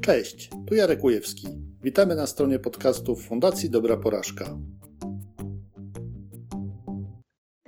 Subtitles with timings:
[0.00, 1.48] Cześć, tu Jarek Ujewski.
[1.82, 4.44] Witamy na stronie podcastów Fundacji Dobra Porażka.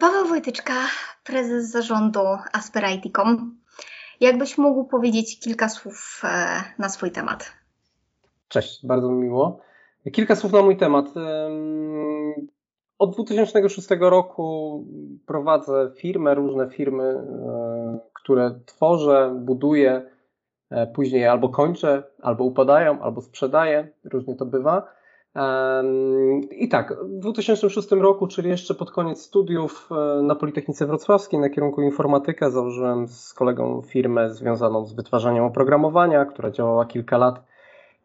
[0.01, 0.74] Paweł Wojtyczka,
[1.24, 2.21] prezes zarządu
[2.53, 3.58] Asperity.com.
[4.21, 7.53] Jakbyś mógł powiedzieć kilka słów e, na swój temat?
[8.49, 9.61] Cześć, bardzo mi miło.
[10.12, 11.07] Kilka słów na mój temat.
[12.99, 14.85] Od 2006 roku
[15.27, 20.11] prowadzę firmę, różne firmy, e, które tworzę, buduję,
[20.95, 24.89] później albo kończę, albo upadają, albo sprzedaję, różnie to bywa.
[26.50, 31.50] I tak, w 2006 roku, czyli jeszcze pod koniec studiów e, na Politechnice Wrocławskiej na
[31.50, 37.45] kierunku informatyka, założyłem z kolegą firmę związaną z wytwarzaniem oprogramowania, która działała kilka lat.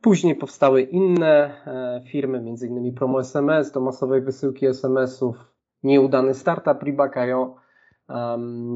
[0.02, 2.94] Później powstały inne e, firmy, m.in.
[2.94, 5.36] Promo SMS do masowej wysyłki SMS-ów,
[5.84, 7.56] nieudany startup Ribakajo,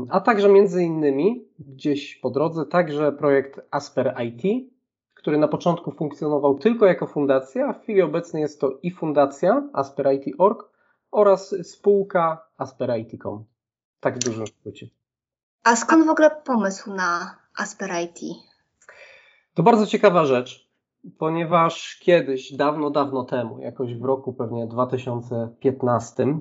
[0.10, 4.72] a także między innymi gdzieś po drodze także projekt Asper IT,
[5.14, 9.70] który na początku funkcjonował tylko jako fundacja, a w chwili obecnej jest to i fundacja
[9.74, 10.70] Asperity.org
[11.12, 13.46] oraz spółka Asperity.com.
[14.00, 14.88] Tak w dużym skrócie.
[15.64, 18.26] A skąd w ogóle pomysł na Asperity?
[19.54, 20.72] To bardzo ciekawa rzecz,
[21.18, 26.40] ponieważ kiedyś, dawno, dawno temu, jakoś w roku pewnie 2015,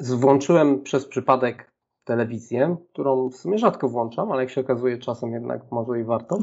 [0.00, 1.70] włączyłem przez przypadek
[2.04, 6.38] telewizję, którą w sumie rzadko włączam, ale jak się okazuje czasem jednak może i warto.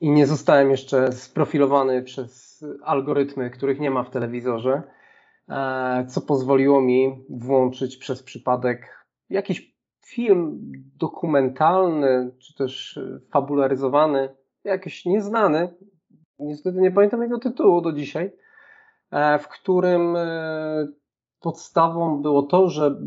[0.00, 4.82] I nie zostałem jeszcze sprofilowany przez algorytmy, których nie ma w telewizorze,
[5.48, 9.74] e, co pozwoliło mi włączyć przez przypadek jakiś
[10.06, 14.28] film dokumentalny, czy też fabularyzowany,
[14.64, 15.74] jakiś nieznany,
[16.38, 18.32] niestety nie pamiętam jego tytułu do dzisiaj,
[19.10, 20.88] e, w którym e,
[21.40, 23.00] podstawą było to, że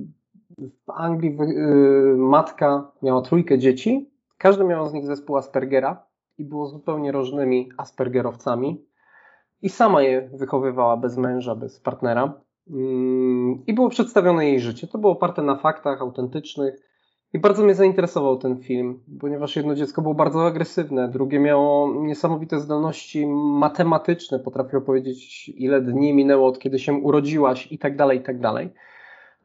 [0.58, 6.06] w Anglii y, matka miała trójkę dzieci, każdy miał z nich zespół Aspergera
[6.38, 8.86] i było zupełnie różnymi Aspergerowcami.
[9.62, 12.42] I sama je wychowywała bez męża, bez partnera.
[12.70, 14.88] Mm, i było przedstawione jej życie.
[14.88, 16.93] To było oparte na faktach autentycznych
[17.34, 22.60] i bardzo mnie zainteresował ten film, ponieważ jedno dziecko było bardzo agresywne, drugie miało niesamowite
[22.60, 28.22] zdolności matematyczne, potrafiło powiedzieć ile dni minęło od kiedy się urodziłaś i tak dalej, i
[28.22, 28.70] tak dalej.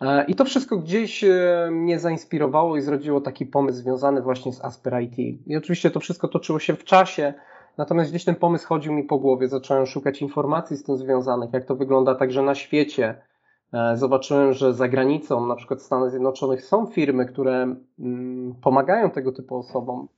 [0.00, 4.64] E, I to wszystko gdzieś e, mnie zainspirowało i zrodziło taki pomysł związany właśnie z
[4.64, 5.18] Asper IT.
[5.46, 7.34] I oczywiście to wszystko toczyło się w czasie,
[7.78, 9.48] natomiast gdzieś ten pomysł chodził mi po głowie.
[9.48, 13.27] Zacząłem szukać informacji z tym związanych, jak to wygląda także na świecie.
[13.72, 19.10] E, zobaczyłem, że za granicą, na przykład w Stanach Zjednoczonych, są firmy, które mm, pomagają
[19.10, 20.08] tego typu osobom.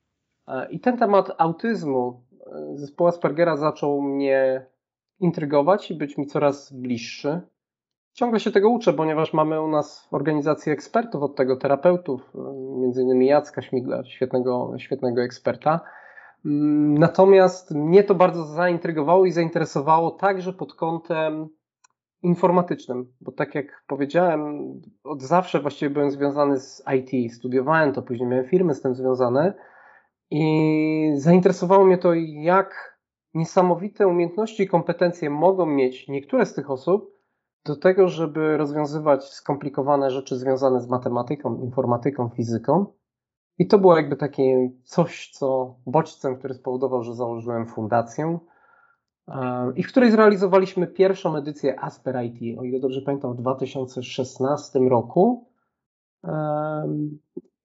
[0.70, 2.20] I ten temat autyzmu,
[2.74, 4.66] zespołu Aspergera zaczął mnie
[5.20, 7.40] intrygować i być mi coraz bliższy.
[8.12, 12.32] Ciągle się tego uczę, ponieważ mamy u nas w organizacji ekspertów od tego, terapeutów,
[12.76, 15.80] między innymi Jacka Śmigla, świetnego, świetnego eksperta.
[16.46, 21.48] Mm, natomiast mnie to bardzo zaintrygowało i zainteresowało także pod kątem
[22.22, 24.72] informatycznym, bo tak jak powiedziałem,
[25.04, 29.54] od zawsze właściwie byłem związany z IT, studiowałem to, później miałem firmy z tym związane
[30.30, 32.98] i zainteresowało mnie to, jak
[33.34, 37.20] niesamowite umiejętności i kompetencje mogą mieć niektóre z tych osób,
[37.64, 42.86] do tego, żeby rozwiązywać skomplikowane rzeczy związane z matematyką, informatyką, fizyką.
[43.58, 48.38] I to było jakby takie coś, co bodźcem, który spowodował, że założyłem fundację
[49.76, 55.48] i w której zrealizowaliśmy pierwszą edycję Asper IT, o ile dobrze pamiętam, w 2016 roku.
[56.24, 56.88] E,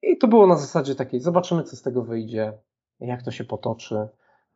[0.02, 2.54] I to było na zasadzie takiej, zobaczymy, co z tego wyjdzie,
[3.00, 4.08] jak to się potoczy.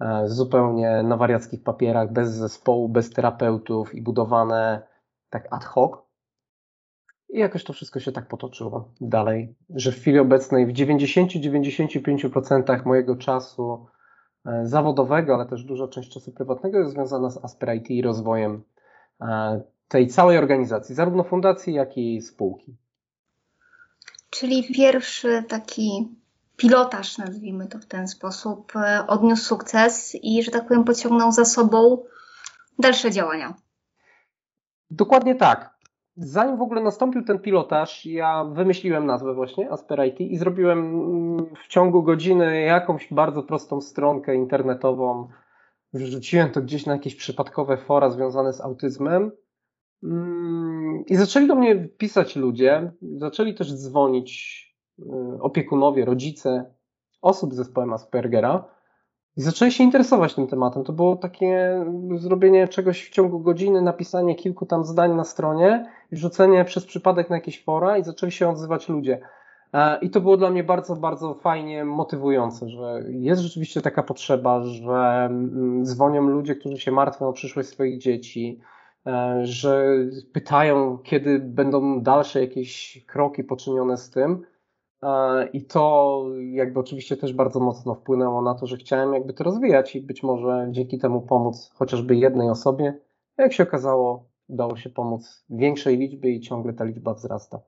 [0.01, 4.81] E, zupełnie na wariackich papierach, bez zespołu, bez terapeutów i budowane
[5.29, 5.91] tak ad hoc.
[7.29, 13.15] I jakoś to wszystko się tak potoczyło dalej, że w chwili obecnej w 90-95% mojego
[13.15, 13.98] czasu e,
[14.63, 18.63] zawodowego, ale też duża część czasu prywatnego jest związana z Asper IT i rozwojem
[19.21, 22.75] e, tej całej organizacji, zarówno fundacji, jak i spółki.
[24.29, 26.07] Czyli pierwszy taki
[26.57, 31.45] pilotaż, nazwijmy to w ten sposób, e, odniósł sukces i, że tak powiem, pociągnął za
[31.45, 32.03] sobą
[32.79, 33.53] dalsze działania.
[34.91, 35.78] Dokładnie tak.
[36.21, 41.67] Zanim w ogóle nastąpił ten pilotaż, ja wymyśliłem nazwę właśnie Asperity i zrobiłem mm, w
[41.67, 45.27] ciągu godziny jakąś bardzo prostą stronkę internetową.
[45.93, 49.31] Wrzuciłem to gdzieś na jakieś przypadkowe fora związane z autyzmem.
[50.03, 54.63] Mm, I zaczęli do mnie pisać ludzie, zaczęli też dzwonić
[54.99, 55.03] y,
[55.41, 56.73] opiekunowie, rodzice
[57.21, 58.78] osób z zespołem Aspergera
[59.39, 60.83] i zaczęli się interesować tym tematem.
[60.83, 66.65] To było takie zrobienie czegoś w ciągu godziny, napisanie kilku tam zdań na stronie, wrzucenie
[66.65, 69.19] przez przypadek na jakieś fora i zaczęli się odzywać ludzie.
[70.01, 75.27] I to było dla mnie bardzo, bardzo fajnie motywujące, że jest rzeczywiście taka potrzeba, że
[75.29, 78.59] mm, dzwonią ludzie, którzy się martwią o przyszłość swoich dzieci,
[79.07, 79.85] e, że
[80.33, 84.45] pytają, kiedy będą dalsze jakieś kroki poczynione z tym.
[85.03, 89.43] E, I to jakby oczywiście też bardzo mocno wpłynęło na to, że chciałem jakby to
[89.43, 92.99] rozwijać i być może dzięki temu pomóc chociażby jednej osobie.
[93.37, 97.59] Jak się okazało, udało się pomóc większej liczbie i ciągle ta liczba wzrasta.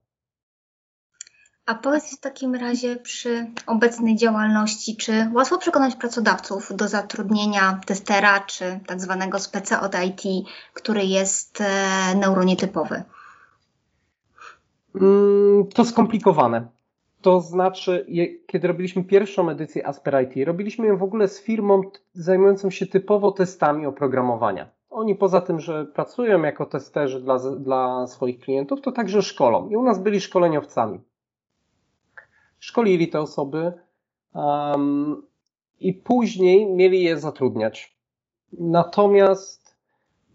[1.66, 8.40] A powiedz w takim razie przy obecnej działalności, czy łatwo przekonać pracodawców do zatrudnienia testera,
[8.40, 13.04] czy tak zwanego speca od IT, który jest e, neuronietypowy?
[14.96, 16.68] Mm, to skomplikowane.
[17.22, 18.06] To znaczy,
[18.48, 21.82] kiedy robiliśmy pierwszą edycję Asper IT, robiliśmy ją w ogóle z firmą
[22.14, 24.70] zajmującą się typowo testami oprogramowania.
[24.90, 29.70] Oni poza tym, że pracują jako testerzy dla, dla swoich klientów, to także szkolą.
[29.70, 31.00] I u nas byli szkoleniowcami
[32.62, 33.74] szkolili te osoby
[34.34, 35.24] um,
[35.80, 37.98] i później mieli je zatrudniać.
[38.54, 39.76] Natomiast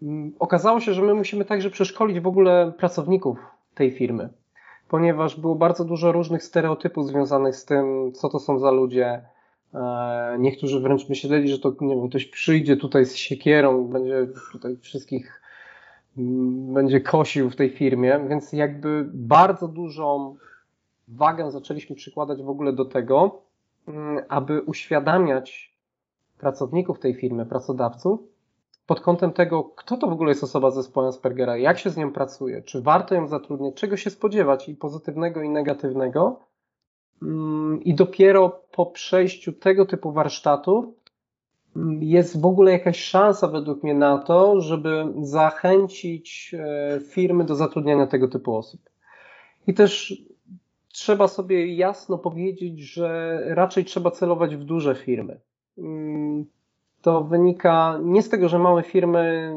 [0.02, 3.38] um, okazało się, że my musimy także przeszkolić w ogóle pracowników
[3.74, 4.28] tej firmy,
[4.88, 9.22] ponieważ było bardzo dużo różnych stereotypów związanych z tym, co to są za ludzie.
[9.74, 14.76] E, niektórzy wręcz myśleli, że to nie wiem, ktoś przyjdzie tutaj z siekierą, będzie tutaj
[14.76, 15.42] wszystkich
[16.18, 20.36] mm, będzie kosił w tej firmie, więc jakby bardzo dużą
[21.08, 23.42] wagę zaczęliśmy przykładać w ogóle do tego,
[23.88, 25.76] mm, aby uświadamiać
[26.38, 28.20] pracowników tej firmy, pracodawców,
[28.86, 31.96] pod kątem tego, kto to w ogóle jest osoba z zespołem Aspergera, jak się z
[31.96, 36.40] nią pracuje, czy warto ją zatrudniać, czego się spodziewać i pozytywnego i negatywnego.
[37.22, 40.84] Mm, I dopiero po przejściu tego typu warsztatów
[41.76, 47.54] mm, jest w ogóle jakaś szansa według mnie na to, żeby zachęcić e, firmy do
[47.54, 48.80] zatrudniania tego typu osób.
[49.66, 50.22] I też
[50.88, 55.40] trzeba sobie jasno powiedzieć, że raczej trzeba celować w duże firmy.
[57.06, 59.52] To wynika nie z tego, że małe firmy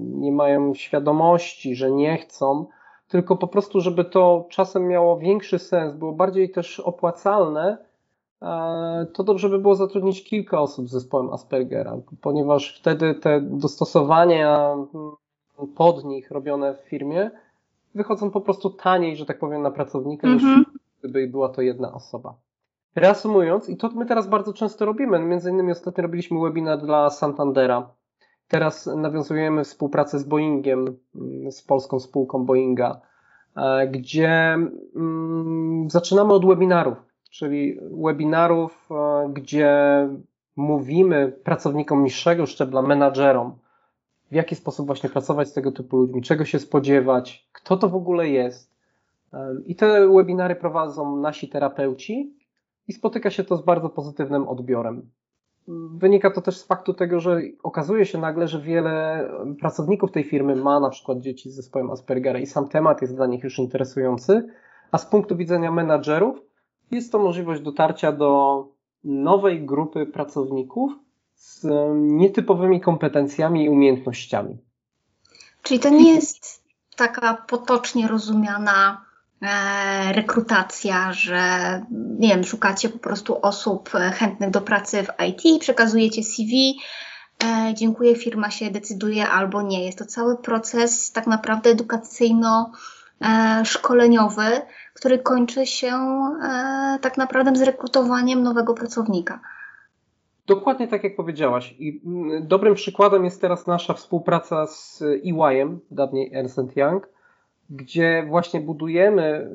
[0.00, 2.66] nie mają świadomości, że nie chcą,
[3.08, 7.78] tylko po prostu, żeby to czasem miało większy sens, było bardziej też opłacalne,
[9.12, 14.88] to dobrze by było zatrudnić kilka osób z zespołem Aspergera, ponieważ wtedy te dostosowania mm,
[15.76, 17.30] pod nich robione w firmie
[17.94, 20.58] wychodzą po prostu taniej, że tak powiem, na pracownika, mm -hmm.
[20.58, 20.66] niż
[20.98, 22.34] gdyby była to jedna osoba.
[22.94, 27.88] Reasumując, i to my teraz bardzo często robimy, między innymi ostatnio robiliśmy webinar dla Santandera.
[28.48, 33.00] Teraz nawiązujemy współpracę z Boeingiem, mm, z polską spółką Boeinga,
[33.56, 34.28] e, gdzie
[34.96, 36.96] mm, zaczynamy od webinarów,
[37.30, 40.08] czyli webinarów, e, gdzie
[40.56, 43.58] mówimy pracownikom niższego szczebla, menadżerom,
[44.30, 47.94] w jaki sposób właśnie pracować z tego typu ludźmi, czego się spodziewać, kto to w
[47.94, 48.74] ogóle jest.
[49.66, 52.34] I te webinary prowadzą nasi terapeuci
[52.88, 55.10] i spotyka się to z bardzo pozytywnym odbiorem.
[55.94, 59.28] Wynika to też z faktu tego, że okazuje się nagle, że wiele
[59.60, 63.26] pracowników tej firmy ma na przykład dzieci z zespołem Aspergera i sam temat jest dla
[63.26, 64.48] nich już interesujący,
[64.92, 66.40] a z punktu widzenia menadżerów
[66.90, 68.64] jest to możliwość dotarcia do
[69.04, 70.92] nowej grupy pracowników
[71.34, 74.58] z nietypowymi kompetencjami i umiejętnościami.
[75.62, 76.64] Czyli to nie jest
[76.96, 79.03] taka potocznie rozumiana
[80.12, 81.38] rekrutacja, że
[82.18, 86.80] nie wiem, szukacie po prostu osób chętnych do pracy w IT, przekazujecie CV,
[87.44, 89.86] e, dziękuję, firma się decyduje albo nie.
[89.86, 95.92] Jest to cały proces tak naprawdę edukacyjno-szkoleniowy, e, który kończy się
[97.00, 99.40] tak naprawdę z rekrutowaniem nowego pracownika.
[100.46, 101.74] Dokładnie tak jak powiedziałaś.
[101.78, 107.13] I mm, dobrym przykładem jest teraz nasza współpraca z EY-em, dawniej Ernst Young,
[107.70, 109.50] gdzie właśnie budujemy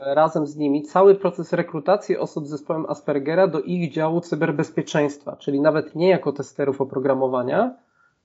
[0.00, 5.60] razem z nimi cały proces rekrutacji osób z zespołem Aspergera do ich działu cyberbezpieczeństwa, czyli
[5.60, 7.74] nawet nie jako testerów oprogramowania,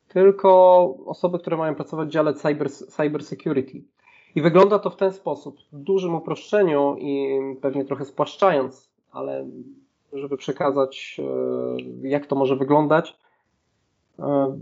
[0.08, 3.84] tylko osoby, które mają pracować w dziale cyber, cyber security.
[4.36, 9.48] I wygląda to w ten sposób, w dużym uproszczeniu i pewnie trochę spłaszczając, ale
[10.14, 11.22] żeby przekazać,
[12.04, 13.18] e, jak to może wyglądać,
[14.20, 14.58] e,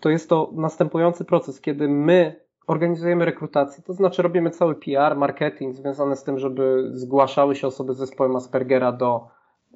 [0.00, 5.74] to jest to następujący proces, kiedy my organizujemy rekrutację, to znaczy robimy cały PR, marketing
[5.74, 9.28] związany z tym, żeby zgłaszały się osoby z zespołem Aspergera do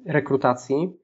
[0.05, 0.97] rekrutacji.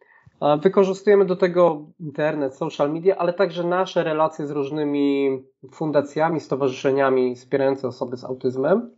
[0.61, 5.29] Wykorzystujemy do tego internet, social media, ale także nasze relacje z różnymi
[5.71, 8.91] fundacjami, stowarzyszeniami wspierającymi osoby z autyzmem.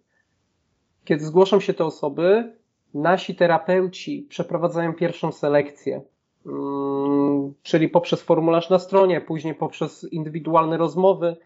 [1.04, 2.54] Kiedy zgłoszą się te osoby,
[2.94, 6.02] nasi terapeuci przeprowadzają pierwszą selekcję,
[6.46, 11.38] mm, czyli poprzez formularz na stronie, później poprzez indywidualne rozmowy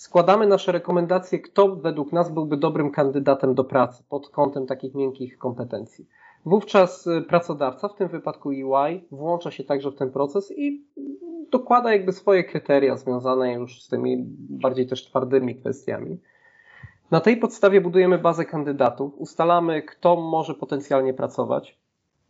[0.00, 5.38] składamy nasze rekomendacje, kto według nas byłby dobrym kandydatem do pracy pod kątem takich miękkich
[5.38, 6.08] kompetencji.
[6.44, 10.84] Wówczas y, pracodawca, w tym wypadku EY, włącza się także w ten proces i
[11.50, 14.16] dokłada jakby swoje kryteria związane już z tymi
[14.48, 16.18] bardziej też twardymi kwestiami.
[17.10, 21.78] Na tej podstawie budujemy bazę kandydatów, ustalamy, kto może potencjalnie pracować.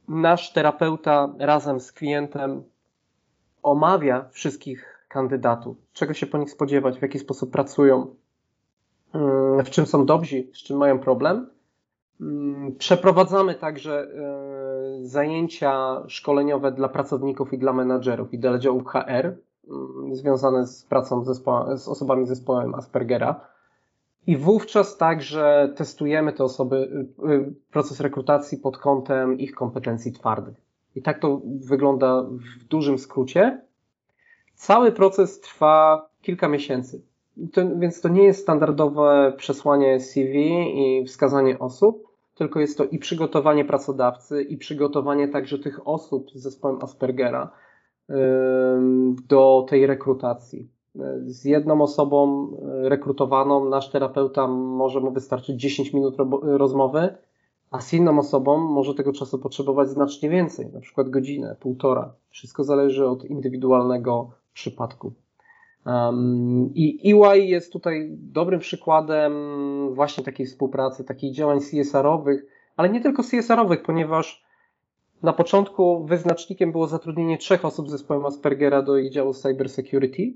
[0.09, 2.63] Nasz terapeuta razem z klientem
[3.63, 8.15] omawia wszystkich kandydatów, czego się po nich spodziewać, w jaki sposób pracują,
[9.15, 11.51] mm, w czym są dobrzy, z czym mają problem.
[12.21, 19.09] Mm, przeprowadzamy także e, zajęcia szkoleniowe dla pracowników i dla menadżerów i dla działów HR
[19.09, 19.37] mm,
[20.15, 23.41] związane z pracą z osobami z zespołem Aspergera.
[24.27, 30.55] I wówczas także testujemy te osoby, y, y, proces rekrutacji pod kątem ich kompetencji twardych.
[30.95, 33.70] I tak to wygląda w dużym skrócie.
[34.61, 37.03] Cały proces trwa kilka miesięcy.
[37.53, 42.99] To, więc to nie jest standardowe przesłanie CV i wskazanie osób, tylko jest to i
[42.99, 47.51] przygotowanie pracodawcy, i przygotowanie także tych osób z zespołem Aspergera
[49.29, 50.69] do tej rekrutacji.
[51.27, 52.51] Z jedną osobą
[52.83, 57.15] rekrutowaną nasz terapeuta może mu wystarczyć 10 minut rozmowy,
[57.71, 62.15] a z inną osobą może tego czasu potrzebować znacznie więcej, na przykład godzinę, półtora.
[62.31, 65.13] Wszystko zależy od indywidualnego przypadku.
[65.87, 69.33] Um, I EY jest tutaj dobrym przykładem
[69.95, 74.45] właśnie takiej współpracy, takich działań CSR-owych, ale nie tylko CSR-owych, ponieważ
[75.23, 80.35] na początku wyznacznikiem było zatrudnienie trzech osób z zespołem Aspergera do ich działu Cybersecurity.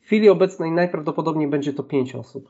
[0.00, 2.48] W chwili obecnej najprawdopodobniej będzie to pięć osób.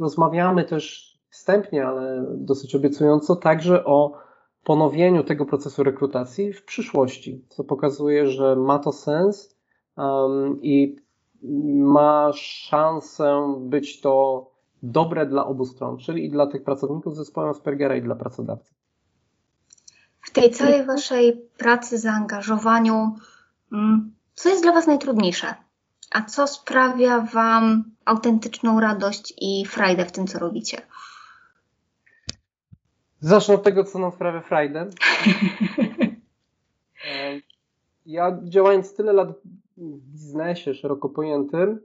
[0.00, 4.12] Rozmawiamy też wstępnie, ale dosyć obiecująco, także o
[4.68, 9.56] ponowieniu tego procesu rekrutacji w przyszłości, co pokazuje, że ma to sens
[9.96, 10.96] um, i
[11.74, 14.46] ma szansę być to
[14.82, 18.74] dobre dla obu stron, czyli i dla tych pracowników zespołu Aspergera i dla pracodawcy.
[20.20, 23.16] W tej całej Waszej pracy, zaangażowaniu,
[23.72, 25.54] mm, co jest dla Was najtrudniejsze?
[26.10, 30.82] A co sprawia Wam autentyczną radość i frajdę w tym, co robicie?
[33.20, 34.88] Zacznę od tego, co nam sprawia frajdę.
[37.10, 37.40] E,
[38.06, 39.28] ja działając tyle lat
[39.76, 41.80] w biznesie szeroko pojętym,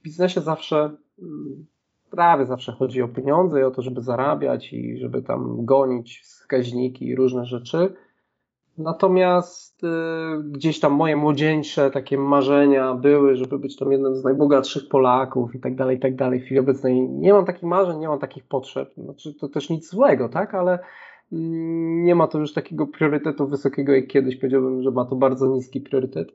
[0.00, 1.66] w biznesie zawsze, mm,
[2.10, 7.06] prawie zawsze chodzi o pieniądze i o to, żeby zarabiać i żeby tam gonić wskaźniki
[7.06, 7.94] i różne rzeczy.
[8.78, 9.88] Natomiast y,
[10.42, 15.60] gdzieś tam moje młodzieńcze takie marzenia były, żeby być tam jednym z najbogatszych Polaków i
[15.60, 16.40] tak dalej, i tak dalej.
[16.40, 18.94] W chwili obecnej nie mam takich marzeń, nie mam takich potrzeb.
[18.96, 20.54] Znaczy, to też nic złego, tak?
[20.54, 20.78] Ale
[21.32, 24.36] mm, nie ma to już takiego priorytetu wysokiego jak kiedyś.
[24.36, 26.28] Powiedziałbym, że ma to bardzo niski priorytet.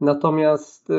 [0.00, 0.94] Natomiast y,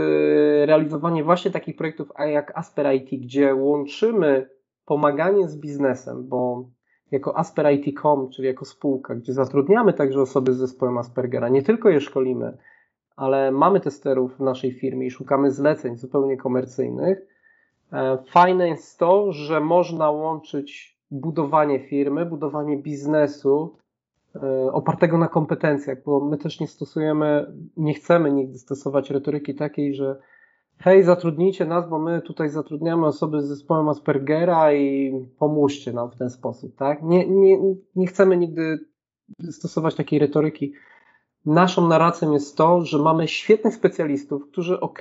[0.66, 4.50] realizowanie właśnie takich projektów jak Asper IT, gdzie łączymy
[4.86, 6.70] pomaganie z biznesem, bo
[7.12, 11.90] jako Asper IT.com, czyli jako spółka, gdzie zatrudniamy także osoby z zespołem Aspergera, nie tylko
[11.90, 12.58] je szkolimy,
[13.16, 17.20] ale mamy testerów w naszej firmie i szukamy zleceń zupełnie komercyjnych.
[17.94, 23.76] E, fajne jest to, że można łączyć budowanie firmy, budowanie biznesu
[24.36, 29.96] e, opartego na kompetencjach, bo my też nie stosujemy, nie chcemy nigdy stosować retoryki takiej,
[29.96, 30.20] że
[30.80, 36.16] hej, zatrudnijcie nas, bo my tutaj zatrudniamy osoby z zespołem Aspergera i pomóżcie nam w
[36.16, 37.04] ten sposób, tak?
[37.04, 37.58] Nie, nie,
[37.96, 38.80] nie chcemy nigdy
[39.52, 40.74] stosować takiej retoryki.
[41.46, 45.00] Naszą narracją jest to, że mamy świetnych specjalistów, którzy ok,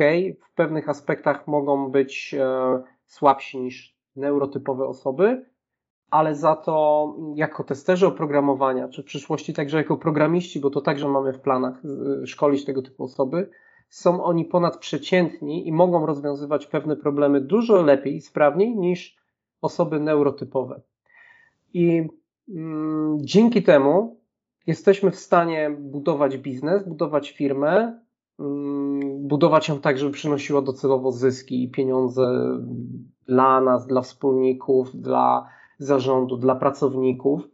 [0.50, 5.46] w pewnych aspektach mogą być e, słabsi niż neurotypowe osoby,
[6.10, 11.08] ale za to jako testerzy oprogramowania, czy w przyszłości także jako programiści, bo to także
[11.08, 11.82] mamy w planach
[12.22, 13.50] e, szkolić tego typu osoby,
[13.88, 19.16] są oni ponadprzeciętni i mogą rozwiązywać pewne problemy dużo lepiej i sprawniej niż
[19.60, 20.80] osoby neurotypowe.
[21.74, 22.08] I
[22.48, 24.20] mm, dzięki temu
[24.66, 28.00] jesteśmy w stanie budować biznes, budować firmę,
[28.38, 32.26] mm, budować ją tak, żeby przynosiła docelowo zyski i pieniądze
[33.26, 37.48] dla nas, dla wspólników, dla zarządu, dla pracowników,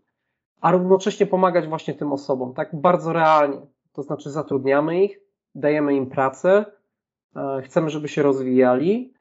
[0.61, 3.61] a równocześnie pomagać właśnie tym osobom, tak bardzo realnie.
[3.93, 5.22] To znaczy zatrudniamy ich,
[5.55, 6.65] dajemy im pracę,
[7.37, 9.13] e, chcemy, żeby się rozwijali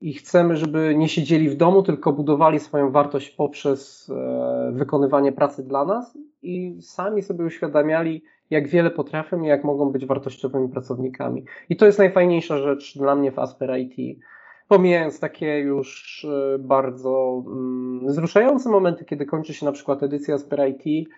[0.00, 5.62] i chcemy, żeby nie siedzieli w domu, tylko budowali swoją wartość poprzez e, wykonywanie pracy
[5.62, 11.44] dla nas i sami sobie uświadamiali, jak wiele potrafią i jak mogą być wartościowymi pracownikami.
[11.68, 14.20] I to jest najfajniejsza rzecz dla mnie w Asper IT.
[14.68, 20.68] Pomijając takie już e, bardzo mm, wzruszające momenty, kiedy kończy się na przykład edycja Asper
[20.68, 21.08] IT,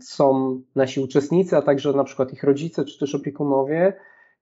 [0.00, 3.92] są nasi uczestnicy, a także na przykład ich rodzice czy też opiekunowie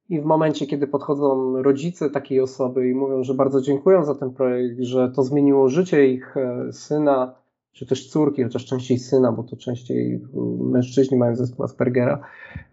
[0.09, 4.31] I w momencie, kiedy podchodzą rodzice takiej osoby i mówią, że bardzo dziękują za ten
[4.31, 7.35] projekt, że to zmieniło życie ich e, syna,
[7.73, 10.21] czy też córki, chociaż częściej syna, bo to częściej
[10.61, 12.21] mężczyźni mają zespół Aspergera,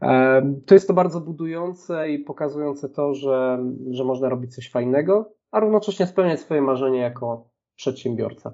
[0.02, 5.34] e, to jest to bardzo budujące i pokazujące to, że, że można robić coś fajnego,
[5.52, 8.54] a równocześnie spełniać swoje marzenie jako przedsiębiorca.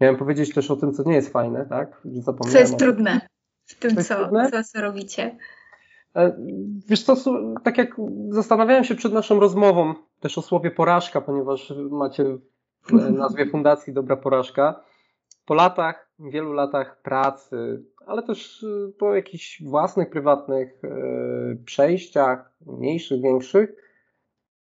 [0.00, 2.02] Miałem powiedzieć też o tym, co nie jest fajne, tak?
[2.04, 3.20] Zapomniałem co jest trudne
[3.66, 5.36] w tym, co, co, co robicie.
[6.16, 6.36] E,
[6.88, 7.16] wiesz co,
[7.64, 7.96] tak jak
[8.30, 12.24] zastanawiałem się przed naszą rozmową też o słowie porażka, ponieważ macie
[12.86, 14.84] w nazwie fundacji Dobra Porażka.
[15.46, 20.88] Po latach, wielu latach pracy, ale też e, po jakichś własnych, prywatnych e,
[21.64, 23.87] przejściach, mniejszych, większych,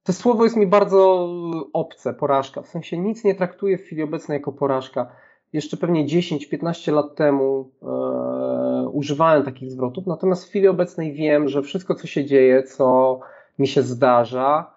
[0.03, 1.29] to słowo jest mi bardzo
[1.73, 2.61] obce, porażka.
[2.61, 5.15] W sensie nic nie traktuję w chwili obecnej jako porażka.
[5.53, 11.61] Jeszcze pewnie 10-15 lat temu e, używałem takich zwrotów, natomiast w chwili obecnej wiem, że
[11.61, 13.19] wszystko, co się dzieje, co
[13.59, 14.73] mi się zdarza,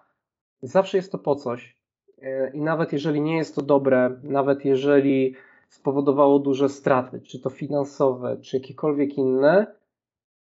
[0.61, 1.77] zawsze jest to po coś.
[2.21, 5.35] E, I nawet jeżeli nie jest to dobre, nawet jeżeli
[5.69, 9.67] spowodowało duże straty, czy to finansowe, czy jakiekolwiek inne,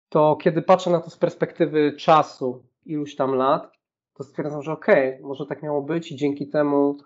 [0.09, 3.76] to kiedy patrzę na to z perspektywy czasu, iluś tam lat,
[4.17, 6.97] to stwierdzam, że okej, okay, może tak miało być i dzięki temu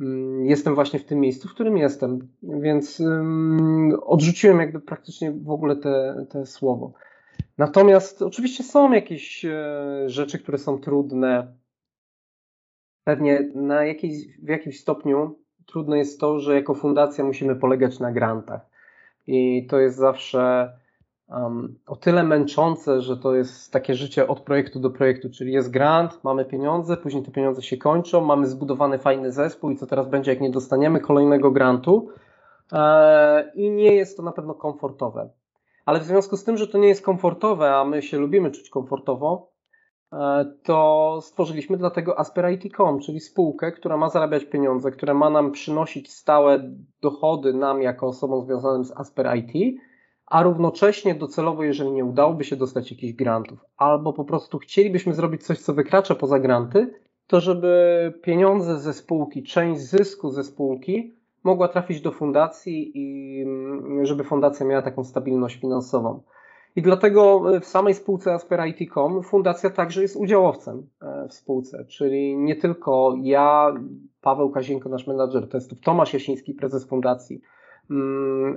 [0.00, 2.28] mm, jestem właśnie w tym miejscu, w którym jestem.
[2.42, 6.92] Więc um, odrzuciłem jakby praktycznie w ogóle te, te słowo.
[7.58, 11.54] Natomiast oczywiście są jakieś e, rzeczy, które są trudne.
[13.04, 18.12] Pewnie na jakiejś, w jakimś stopniu trudne jest to, że jako fundacja musimy polegać na
[18.12, 18.60] grantach.
[19.26, 20.72] I to jest zawsze
[21.30, 25.70] um, o tyle męczące, że to jest takie życie od projektu do projektu, czyli jest
[25.70, 30.08] grant, mamy pieniądze, później te pieniądze się kończą, mamy zbudowany fajny zespół i co teraz
[30.08, 32.08] będzie, jak nie dostaniemy kolejnego grantu.
[32.72, 35.30] E, I nie jest to na pewno komfortowe.
[35.86, 38.70] Ale w związku z tym, że to nie jest komfortowe, a my się lubimy czuć
[38.70, 39.50] komfortowo,
[40.12, 46.12] e, to stworzyliśmy dlatego Asper.IT.com, czyli spółkę, która ma zarabiać pieniądze, która ma nam przynosić
[46.12, 49.80] stałe dochody nam jako osobom związanym z Asper IT,
[50.30, 55.46] a równocześnie docelowo, jeżeli nie udałoby się dostać jakichś grantów, albo po prostu chcielibyśmy zrobić
[55.46, 56.94] coś, co wykracza poza granty,
[57.26, 64.06] to żeby pieniądze ze spółki, część zysku ze spółki mogła trafić do fundacji i mm,
[64.06, 66.22] żeby fundacja miała taką stabilność finansową.
[66.76, 72.56] I dlatego w samej spółce Asper.IT.com fundacja także jest udziałowcem e, w spółce, czyli nie
[72.56, 73.74] tylko ja,
[74.20, 77.40] Paweł Kazienko, nasz menadżer testów, Tomasz Jasiński, prezes fundacji,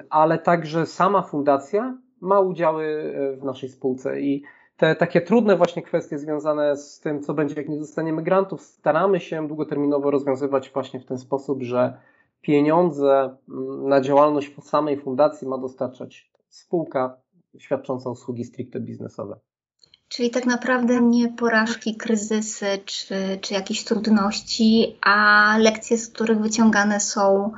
[0.09, 4.43] ale także sama fundacja ma udziały e, w naszej spółce i
[4.77, 9.19] te takie trudne właśnie kwestie związane z tym, co będzie, jak nie dostaniemy grantów, staramy
[9.19, 11.97] się długoterminowo rozwiązywać właśnie w ten sposób, że
[12.41, 17.17] pieniądze mm, na działalność samej fundacji ma dostarczać spółka
[17.57, 19.39] świadcząca usługi stricte biznesowe.
[20.07, 26.99] Czyli tak naprawdę nie porażki, kryzysy czy, czy jakieś trudności, a lekcje, z których wyciągane
[26.99, 27.51] są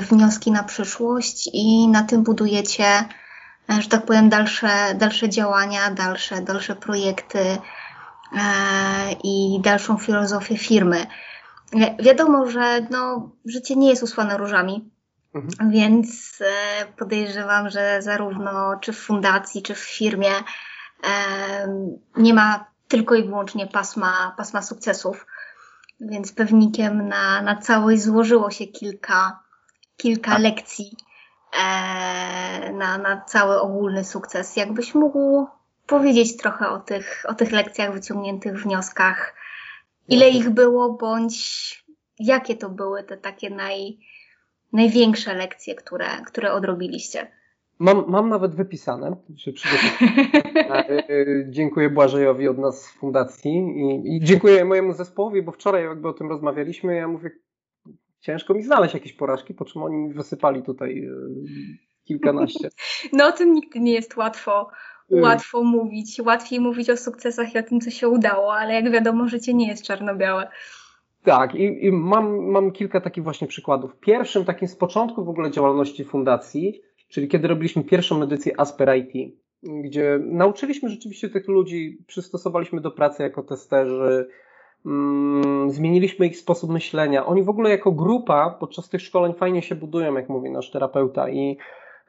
[0.00, 2.84] wnioski na przyszłość i na tym budujecie,
[3.70, 7.58] e, że tak powiem, dalsze, dalsze działania, dalsze, dalsze projekty e,
[9.24, 11.06] i dalszą filozofię firmy.
[11.98, 14.90] Wiadomo, że no, życie nie jest usłane różami,
[15.34, 15.70] mhm.
[15.70, 16.38] więc
[16.98, 20.30] podejrzewam, że zarówno czy w fundacji, czy w firmie
[22.16, 25.26] nie ma tylko i wyłącznie pasma, pasma sukcesów,
[26.00, 29.42] więc pewnikiem na, na całość złożyło się kilka
[29.96, 30.96] kilka lekcji
[31.52, 31.62] e,
[32.72, 34.56] na, na cały ogólny sukces.
[34.56, 35.46] Jakbyś mógł
[35.86, 39.34] powiedzieć trochę o tych, o tych lekcjach, wyciągniętych wnioskach,
[40.08, 41.82] ile ich było, bądź
[42.18, 43.98] jakie to były te takie naj,
[44.72, 47.30] największe lekcje, które, które odrobiliście?
[47.78, 49.16] Mam, mam nawet wypisane.
[51.48, 56.12] Dziękuję Błażejowi od nas z fundacji i, i, dziękuję mojemu zespołowi, bo wczoraj jakby o
[56.12, 56.96] tym rozmawialiśmy.
[56.96, 57.30] Ja mówię,
[58.22, 61.10] ciężko mi znaleźć jakieś porażki, po czym oni mi wysypali tutaj e,
[62.04, 62.68] kilkanaście.
[63.12, 64.68] No o tym nigdy nie jest łatwo,
[65.12, 65.20] y.
[65.20, 66.20] łatwo mówić.
[66.20, 69.68] Łatwiej mówić o sukcesach i o tym, co się udało, ale jak wiadomo, życie nie
[69.68, 70.48] jest czarno-białe.
[71.24, 73.96] Tak, i, i mam, mam kilka takich właśnie przykładów.
[74.00, 79.36] Pierwszym takim z początku w ogóle działalności fundacji, czyli kiedy robiliśmy pierwszą edycję Asper IT,
[79.62, 84.28] gdzie nauczyliśmy rzeczywiście tych ludzi, przystosowaliśmy do pracy jako testerzy,
[85.68, 87.26] zmieniliśmy ich sposób myślenia.
[87.26, 91.28] Oni w ogóle jako grupa podczas tych szkoleń fajnie się budują, jak mówi nasz terapeuta
[91.28, 91.56] i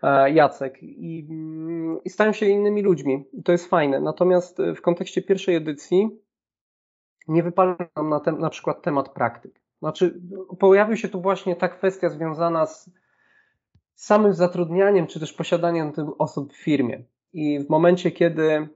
[0.03, 3.25] e, Jacek, i, mm, i stają się innymi ludźmi.
[3.45, 3.99] To jest fajne.
[3.99, 6.09] Natomiast w kontekście pierwszej edycji
[7.27, 9.61] nie wypadł nam na, na przykład temat praktyk.
[9.79, 10.21] Znaczy,
[10.59, 12.89] pojawił się tu właśnie ta kwestia związana z
[13.95, 17.03] samym zatrudnianiem, czy też posiadaniem tych osób w firmie.
[17.33, 18.67] I w momencie, kiedy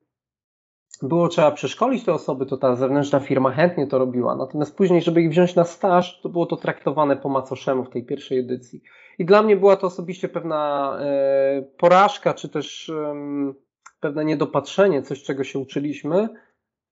[1.04, 4.36] było trzeba przeszkolić te osoby, to ta zewnętrzna firma chętnie to robiła.
[4.36, 8.06] Natomiast później, żeby ich wziąć na staż, to było to traktowane po macoszemu w tej
[8.06, 8.82] pierwszej edycji.
[9.20, 12.92] I dla mnie była to osobiście pewna e, porażka, czy też
[14.00, 16.30] pewne niedopatrzenie, coś czego się uczyliśmy,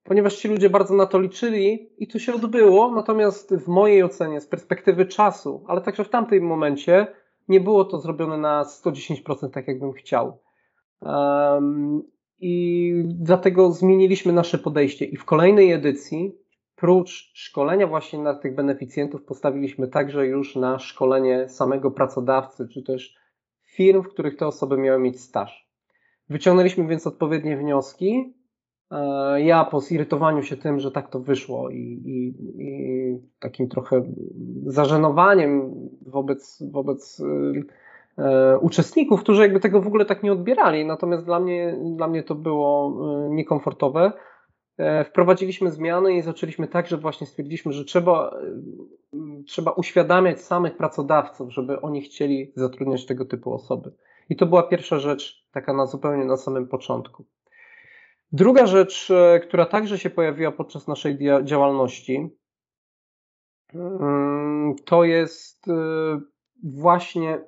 [0.03, 2.91] ponieważ ci ludzie bardzo na to liczyli i to się odbyło.
[2.91, 7.07] Natomiast w mojej ocenie, z perspektywy czasu, ale także w tamtym momencie,
[7.47, 10.37] nie było to zrobione na 110% tak, jakbym chciał.
[12.39, 15.05] I dlatego zmieniliśmy nasze podejście.
[15.05, 16.35] I w kolejnej edycji,
[16.75, 23.15] prócz szkolenia właśnie na tych beneficjentów, postawiliśmy także już na szkolenie samego pracodawcy, czy też
[23.75, 25.69] firm, w których te osoby miały mieć staż.
[26.29, 28.33] Wyciągnęliśmy więc odpowiednie wnioski.
[28.91, 34.03] E, ja po zirytowaniu się tym, że tak to wyszło i, i, i takim trochę
[34.65, 37.25] zażenowaniem wobec, wobec e,
[38.61, 40.85] uczestników, którzy jakby tego w ogóle tak nie odbierali.
[40.85, 44.11] Natomiast dla mnie, dla mnie to było e, niekomfortowe.
[45.05, 48.35] Wprowadziliśmy zmiany i zaczęliśmy tak, że właśnie stwierdziliśmy, że trzeba,
[49.47, 53.91] trzeba uświadamiać samych pracodawców, żeby oni chcieli zatrudniać tego typu osoby.
[54.29, 57.25] I to była pierwsza rzecz, taka na zupełnie na samym początku.
[58.31, 62.29] Druga rzecz, e, która także się pojawiła podczas naszej działalności,
[63.73, 65.71] mm, to jest e,
[66.63, 67.45] właśnie e,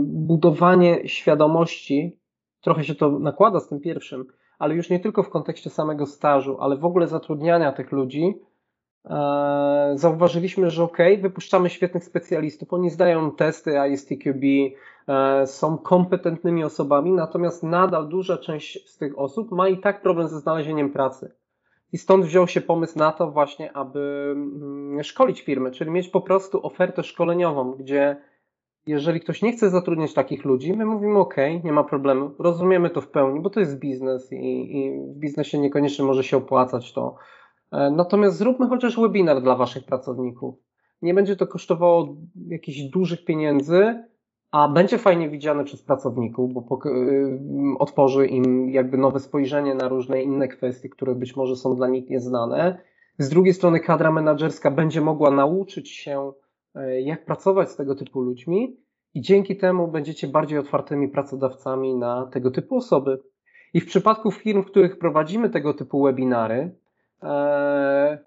[0.00, 2.18] budowanie świadomości.
[2.60, 4.24] Trochę się to nakłada z tym pierwszym,
[4.58, 8.34] ale już nie tylko w kontekście samego stażu, ale w ogóle zatrudniania tych ludzi.
[9.94, 14.44] Zauważyliśmy, że ok, wypuszczamy świetnych specjalistów, oni zdają testy ISTQB,
[15.08, 20.28] E, są kompetentnymi osobami, natomiast nadal duża część z tych osób ma i tak problem
[20.28, 21.32] ze znalezieniem pracy.
[21.92, 26.20] I stąd wziął się pomysł na to właśnie, aby mm, szkolić firmy, czyli mieć po
[26.20, 28.16] prostu ofertę szkoleniową, gdzie
[28.88, 33.00] jeżeli ktoś nie chce zatrudniać takich ludzi, my mówimy OK, nie ma problemu, rozumiemy to
[33.00, 37.14] w pełni, bo to jest biznes i, i w biznesie niekoniecznie może się opłacać to.
[37.72, 40.54] E, natomiast zróbmy chociaż webinar dla Waszych pracowników.
[41.02, 42.16] Nie będzie to kosztowało
[42.48, 44.04] jakichś dużych pieniędzy,
[44.50, 47.38] a będzie fajnie widziane przez pracowników, bo y,
[47.78, 52.10] otworzy im jakby nowe spojrzenie na różne inne kwestie, które być może są dla nich
[52.10, 52.80] nieznane.
[53.18, 56.32] Z drugiej strony kadra menedżerska będzie mogła nauczyć się,
[57.00, 58.76] jak pracować z tego typu ludźmi
[59.14, 63.22] i dzięki temu będziecie bardziej otwartymi pracodawcami na tego typu osoby.
[63.74, 66.74] I w przypadku firm, w których prowadzimy tego typu webinary,
[67.22, 68.18] e,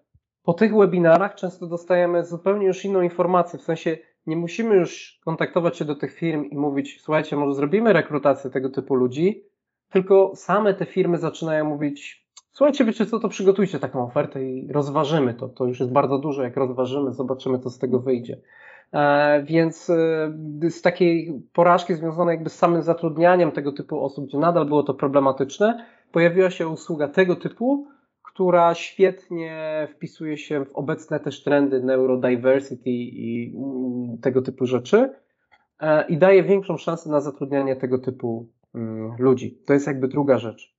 [0.44, 5.78] po tych webinarach często dostajemy zupełnie już inną informację, w sensie nie musimy już kontaktować
[5.78, 9.44] się do tych firm i mówić, słuchajcie, może zrobimy rekrutację tego typu ludzi,
[9.90, 12.21] tylko same te firmy zaczynają mówić,
[12.52, 15.50] słuchajcie, wiecie co, to przygotujcie taką ofertę i rozważymy to.
[15.50, 18.38] To już jest bardzo dużo, jak rozważymy, zobaczymy, co z tego wyjdzie.
[18.94, 24.38] E, więc e, z takiej porażki związanej jakby z samym zatrudnianiem tego typu osób, gdzie
[24.38, 27.88] nadal było to problematyczne, pojawiła się usługa tego typu,
[28.24, 35.14] która świetnie wpisuje się w obecne też trendy neurodiversity i mm, tego typu rzeczy
[35.80, 39.58] e, i daje większą szansę na zatrudnianie tego typu mm, ludzi.
[39.66, 40.71] To jest jakby druga rzecz.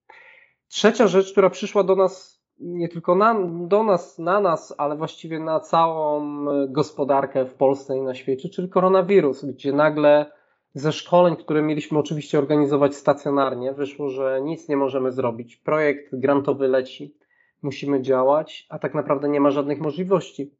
[0.72, 5.40] Trzecia rzecz, która przyszła do nas, nie tylko na, do nas, na nas, ale właściwie
[5.40, 10.32] na całą gospodarkę w Polsce i na świecie, czyli koronawirus, gdzie nagle
[10.74, 15.56] ze szkoleń, które mieliśmy oczywiście organizować stacjonarnie, wyszło, że nic nie możemy zrobić.
[15.56, 17.16] Projekt grantowy leci
[17.62, 20.54] musimy działać, a tak naprawdę nie ma żadnych możliwości.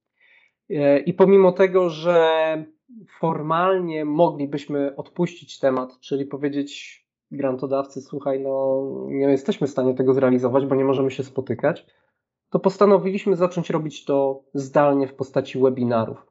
[0.71, 2.27] E, I pomimo tego, że
[3.21, 7.02] formalnie moglibyśmy odpuścić temat, czyli powiedzieć
[7.33, 11.87] grantodawcy, słuchaj, no nie jesteśmy w stanie tego zrealizować, bo nie możemy się spotykać,
[12.51, 16.27] to postanowiliśmy zacząć robić to zdalnie w postaci webinarów.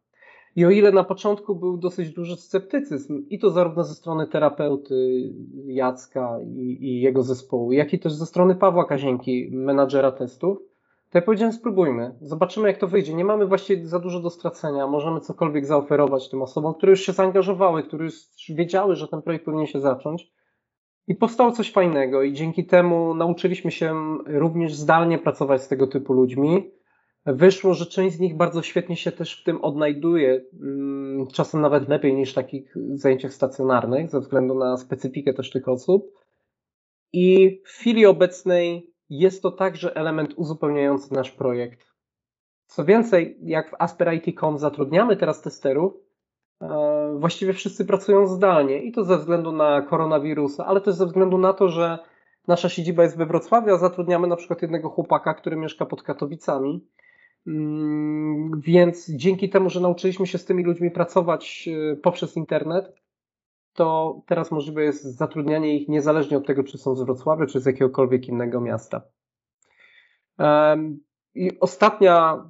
[0.56, 4.96] I o ile na początku był dosyć duży sceptycyzm, i to zarówno ze strony terapeuty
[5.66, 10.58] Jacka i, i jego zespołu, jak i też ze strony Pawła Kazienki, menadżera testów,
[11.12, 13.14] to ja powiedziałem, spróbujmy, zobaczymy jak to wyjdzie.
[13.14, 17.14] Nie mamy właściwie za dużo do stracenia, możemy cokolwiek zaoferować tym osobom, które już się
[17.14, 18.16] zaangażowały, które już
[18.50, 20.32] wiedziały, że ten projekt powinien się zacząć.
[21.08, 26.14] I powstało coś fajnego, i dzięki temu nauczyliśmy się również zdalnie pracować z tego typu
[26.14, 26.72] ludźmi
[27.26, 31.90] wyszło, że część z nich bardzo świetnie się też w tym odnajduje, mm, czasem nawet
[31.90, 36.12] lepiej niż w takich zajęciach stacjonarnych, ze względu na specyfikę też tych osób.
[37.14, 41.92] I w chwili obecnej jest to także element uzupełniający nasz projekt.
[42.66, 45.94] Co więcej, jak w Asper.IT.com zatrudniamy teraz testerów,
[46.62, 46.68] e,
[47.20, 51.54] właściwie wszyscy pracują zdalnie i to ze względu na koronawirusa, ale też ze względu na
[51.54, 52.00] to, że
[52.48, 56.88] nasza siedziba jest we Wrocławiu, a zatrudniamy na przykład jednego chłopaka, który mieszka pod Katowicami
[57.48, 62.96] Mm, więc dzięki temu, że nauczyliśmy się z tymi ludźmi pracować e, poprzez internet,
[63.74, 67.66] to teraz możliwe jest zatrudnianie ich niezależnie od tego, czy są z Wrocławia, czy z
[67.66, 69.02] jakiegokolwiek innego miasta.
[71.36, 72.46] I ostatnia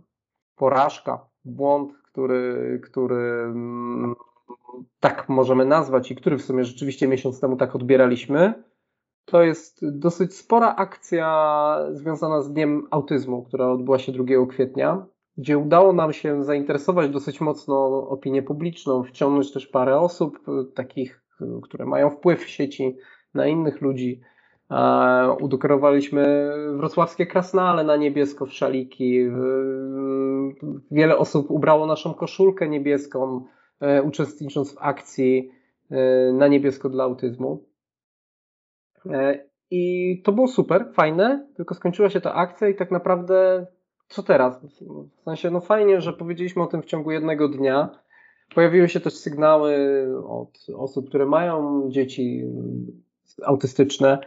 [0.56, 4.16] porażka, błąd, który, który mm,
[5.00, 8.64] tak możemy nazwać i który w sumie rzeczywiście miesiąc temu tak odbieraliśmy,
[9.26, 15.06] to jest dosyć spora akcja związana z Dniem Autyzmu, która odbyła się 2 kwietnia,
[15.38, 20.40] gdzie udało nam się zainteresować dosyć mocno opinię publiczną, wciągnąć też parę osób,
[20.76, 21.24] takich,
[21.64, 22.98] które mają wpływ w sieci
[23.34, 24.22] na innych ludzi.
[25.42, 29.20] Udekorowaliśmy wrocławskie krasnale na niebiesko w szaliki.
[30.92, 33.61] Wiele osób ubrało naszą koszulkę niebieską, e,
[34.04, 35.52] uczestnicząc w akcji
[35.92, 37.64] e, na niebiesko dla autyzmu.
[39.06, 43.68] E, I to było super, fajne, tylko skończyła się ta akcja i tak naprawdę
[44.08, 44.66] co teraz?
[45.20, 48.00] W sensie, no fajnie, że powiedzieliśmy o tym w ciągu jednego dnia.
[48.56, 49.76] Pojawiły się też sygnały
[50.28, 52.44] od osób, które mają dzieci
[53.46, 54.20] autystyczne,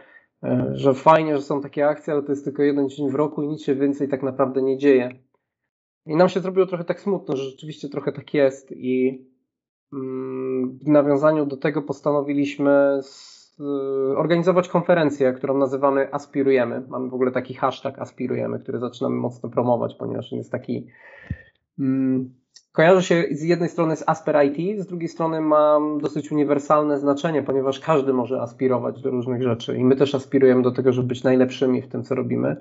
[0.43, 3.43] e, że fajnie, że są takie akcje, ale to jest tylko jeden dzień w roku
[3.43, 5.09] i nic się więcej tak naprawdę nie dzieje.
[6.07, 9.25] I nam się zrobiło trochę tak smutno, że rzeczywiście trochę tak jest i
[10.83, 13.01] w nawiązaniu do tego postanowiliśmy
[14.17, 16.83] organizować konferencję, którą nazywamy Aspirujemy.
[16.89, 20.87] Mamy w ogóle taki hashtag Aspirujemy, który zaczynamy mocno promować, ponieważ on jest taki.
[21.79, 22.35] Mm,
[22.73, 27.43] kojarzy się z jednej strony z Asper IT, z drugiej strony ma dosyć uniwersalne znaczenie,
[27.43, 31.25] ponieważ każdy może aspirować do różnych rzeczy i my też aspirujemy do tego, żeby być
[31.25, 32.57] najlepszymi w tym, co robimy.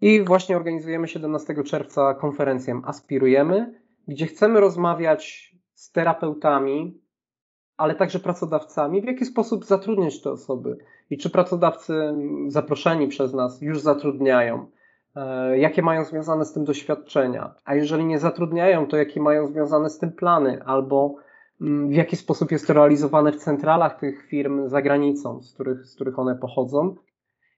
[0.00, 5.47] I właśnie organizujemy 17 czerwca konferencję Aspirujemy, gdzie chcemy rozmawiać
[5.78, 7.00] z terapeutami,
[7.76, 10.78] ale także pracodawcami, w jaki sposób zatrudniać te osoby?
[11.10, 11.94] I czy pracodawcy
[12.48, 14.66] zaproszeni przez nas już zatrudniają,
[15.16, 19.90] e, jakie mają związane z tym doświadczenia, a jeżeli nie zatrudniają, to jakie mają związane
[19.90, 21.14] z tym plany, albo
[21.60, 25.86] mm, w jaki sposób jest to realizowane w centralach tych firm za granicą, z których,
[25.86, 26.96] z których one pochodzą.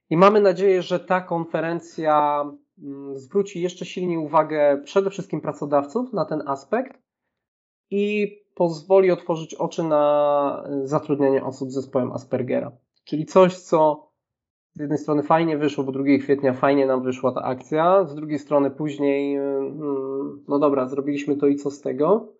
[0.09, 2.45] I mamy nadzieję, że ta konferencja
[2.83, 7.01] mm, zwróci jeszcze silniej uwagę przede wszystkim pracodawców na ten aspekt
[7.91, 12.71] i pozwoli otworzyć oczy na zatrudnianie osób z zespołem Aspergera.
[13.03, 14.07] Czyli coś, co
[14.73, 18.39] z jednej strony fajnie wyszło, bo 2 kwietnia fajnie nam wyszła ta akcja, z drugiej
[18.39, 22.33] strony później, mm, no dobra, zrobiliśmy to i co z tego?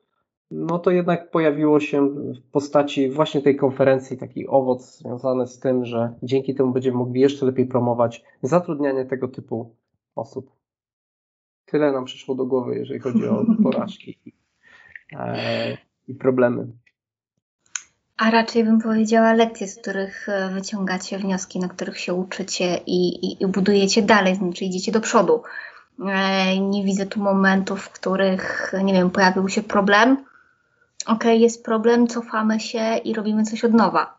[0.52, 5.86] No to jednak pojawiło się w postaci właśnie tej konferencji taki owoc związany z tym,
[5.86, 9.76] że dzięki temu będziemy mogli jeszcze lepiej promować zatrudnianie tego typu
[10.16, 10.52] osób.
[11.66, 14.18] Tyle nam przyszło do głowy, jeżeli chodzi o porażki.
[15.20, 16.68] E, i problemy.
[18.18, 23.26] A raczej bym powiedziała lekcje, z których e, wyciągacie wnioski, na których się uczycie i,
[23.26, 25.44] i, i budujecie dalej, znaczy idziecie do przodu.
[26.00, 30.18] E, nie widzę tu momentów, w których, nie wiem, pojawił się problem.
[31.06, 34.18] Ok, jest problem, cofamy się i robimy coś od nowa.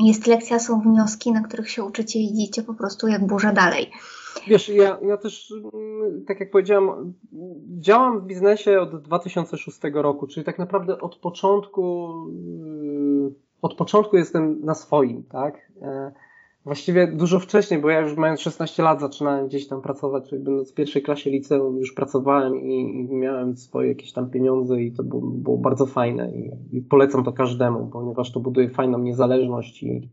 [0.00, 3.90] Jest lekcja, są wnioski, na których się uczycie i idziecie po prostu jak burza dalej.
[4.48, 7.12] Wiesz, ja, ja też, mm, tak jak powiedziałam,
[7.78, 14.64] działam w biznesie od 2006 roku, czyli tak naprawdę od początku, mm, od początku jestem
[14.64, 15.72] na swoim, tak?
[15.82, 16.12] E,
[16.64, 20.72] właściwie dużo wcześniej, bo ja już mając 16 lat zaczynałem gdzieś tam pracować, czyli będąc
[20.72, 25.22] w pierwszej klasie liceum już pracowałem i miałem swoje jakieś tam pieniądze i to było,
[25.22, 30.08] było bardzo fajne i, i, polecam to każdemu, ponieważ to buduje fajną niezależność i,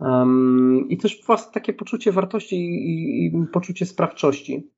[0.00, 4.70] Um, I też właśnie takie poczucie wartości i, i poczucie sprawczości.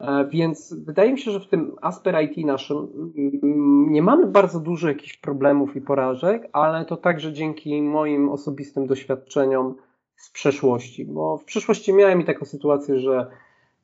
[0.00, 2.76] E, więc wydaje mi się, że w tym Asper IT naszym
[3.42, 8.86] mm, nie mamy bardzo dużo jakichś problemów i porażek, ale to także dzięki moim osobistym
[8.86, 9.74] doświadczeniom
[10.16, 11.04] z przeszłości.
[11.04, 13.26] Bo w przeszłości miałem i taką sytuację, że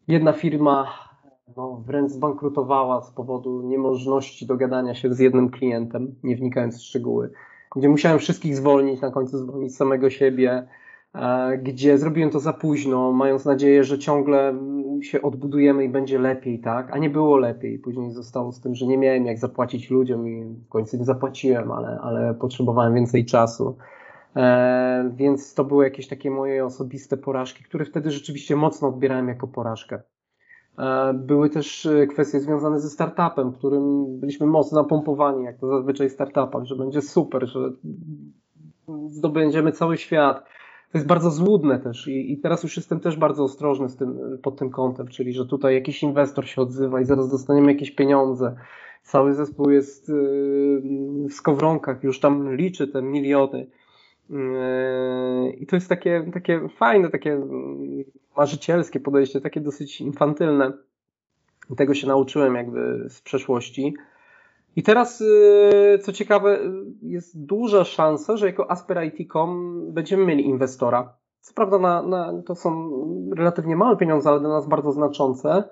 [0.08, 0.86] jedna firma
[1.56, 7.30] no, wręcz zbankrutowała z powodu niemożności dogadania się z jednym klientem, nie wnikając w szczegóły
[7.76, 10.66] gdzie musiałem wszystkich zwolnić, na końcu zwolnić samego siebie,
[11.14, 14.54] e, gdzie zrobiłem to za późno, mając nadzieję, że ciągle
[15.00, 16.92] się odbudujemy i będzie lepiej, tak?
[16.92, 17.78] A nie było lepiej.
[17.78, 21.70] Później zostało z tym, że nie miałem jak zapłacić ludziom i w końcu im zapłaciłem,
[21.70, 23.76] ale, ale potrzebowałem więcej czasu.
[24.36, 29.48] E, więc to były jakieś takie moje osobiste porażki, które wtedy rzeczywiście mocno odbierałem jako
[29.48, 30.02] porażkę.
[30.78, 36.08] E, były też e, kwestie związane ze startupem, którym byliśmy mocno napompowani, jak to zazwyczaj
[36.08, 37.72] w startupach, że będzie super, że
[39.08, 40.44] zdobędziemy cały świat.
[40.92, 44.38] To jest bardzo złudne też i, i teraz już jestem też bardzo ostrożny z tym,
[44.42, 48.56] pod tym kątem, czyli że tutaj jakiś inwestor się odzywa i zaraz dostaniemy jakieś pieniądze.
[49.02, 50.12] Cały zespół jest e,
[51.28, 53.66] w skowronkach, już tam liczy te miliony.
[55.58, 57.40] I to jest takie, takie fajne, takie
[58.36, 60.72] marzycielskie podejście, takie dosyć infantylne.
[61.76, 63.94] Tego się nauczyłem jakby z przeszłości.
[64.76, 66.58] I teraz, y, co ciekawe,
[67.02, 71.14] jest duża szansa, że jako Asper IT.com będziemy mieli inwestora.
[71.40, 72.90] Co prawda na, na, to są
[73.36, 75.64] relatywnie małe pieniądze, ale dla nas bardzo znaczące.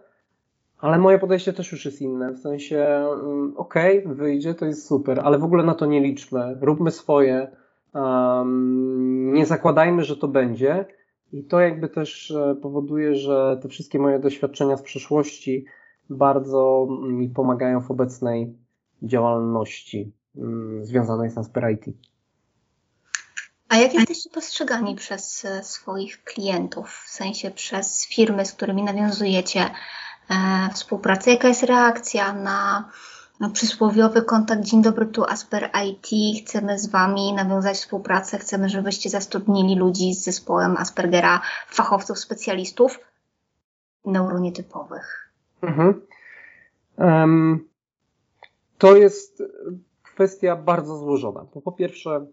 [0.81, 2.33] Ale moje podejście też już jest inne.
[2.33, 2.79] W sensie,
[3.23, 6.59] mm, okej, okay, wyjdzie, to jest super, ale w ogóle na to nie liczmy.
[6.61, 7.51] Róbmy swoje.
[7.95, 10.87] Um, nie zakładajmy, że to będzie.
[11.33, 15.65] I to jakby też e, powoduje, że te wszystkie moje doświadczenia z przeszłości
[16.11, 18.55] bardzo mi pomagają w obecnej
[19.03, 21.97] działalności um, związanej z Asper IT.
[23.69, 29.61] A jak jesteście postrzegani przez e, swoich klientów, w sensie przez firmy, z którymi nawiązujecie
[30.31, 31.31] e, współpracę?
[31.31, 32.91] Jaka jest reakcja na,
[33.41, 36.09] na przysłowiowy kontakt Dzień dobry, tu Asper IT,
[36.45, 43.01] chcemy z Wami nawiązać współpracę, chcemy, żebyście zatrudnili ludzi z zespołem Aspergera, fachowców, specjalistów
[44.05, 45.33] neuronietypowych?
[45.63, 46.01] Mhm.
[46.99, 47.69] Um,
[48.79, 49.43] to jest
[50.03, 51.47] kwestia bardzo złożona.
[51.55, 52.27] Bo po pierwsze,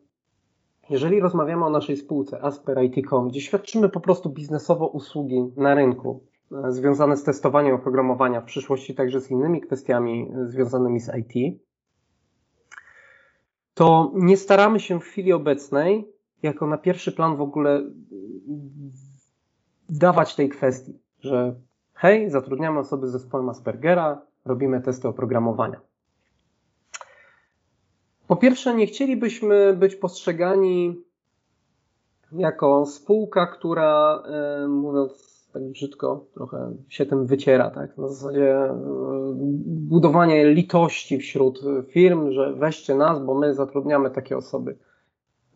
[0.90, 6.24] jeżeli rozmawiamy o naszej spółce Asper IT.com, gdzie świadczymy po prostu biznesowo usługi na rynku
[6.70, 11.60] związane z testowaniem oprogramowania, w przyszłości także z innymi kwestiami e, związanymi z IT,
[13.74, 16.12] to nie staramy się w chwili obecnej
[16.44, 17.82] jako na pierwszy plan w ogóle
[19.90, 21.56] dawać tej kwestii, że
[21.94, 25.82] hej, zatrudniamy osoby z zespołem Aspergera, robimy testy oprogramowania.
[28.28, 31.02] Po pierwsze, nie chcielibyśmy być postrzegani
[32.32, 37.98] jako spółka, która, e, mówiąc tak brzydko, trochę się tym wyciera, tak?
[37.98, 38.76] Na zasadzie e,
[39.66, 44.78] budowanie litości wśród firm, że weźcie nas, bo my zatrudniamy takie osoby.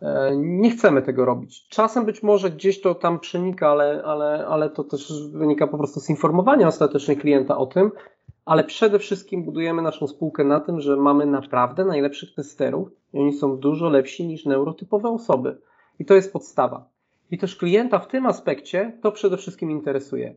[0.02, 1.68] E, nie chcemy tego robić.
[1.68, 6.00] Czasem być może gdzieś to tam przenika, ale, ale, ale to też wynika po prostu
[6.00, 7.92] z informowania ostatecznie klienta o tym,
[8.46, 13.34] ale przede wszystkim budujemy naszą spółkę na tym, że mamy naprawdę najlepszych testerów i oni
[13.34, 15.58] są dużo lepsi niż neurotypowe osoby.
[16.00, 16.91] I to jest podstawa.
[17.32, 20.36] I też klienta w tym aspekcie to przede wszystkim interesuje.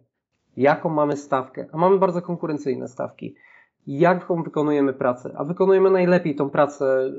[0.56, 1.66] Jaką mamy stawkę?
[1.72, 3.34] A mamy bardzo konkurencyjne stawki.
[3.86, 5.34] Jaką wykonujemy pracę?
[5.36, 7.10] A wykonujemy najlepiej tą pracę e,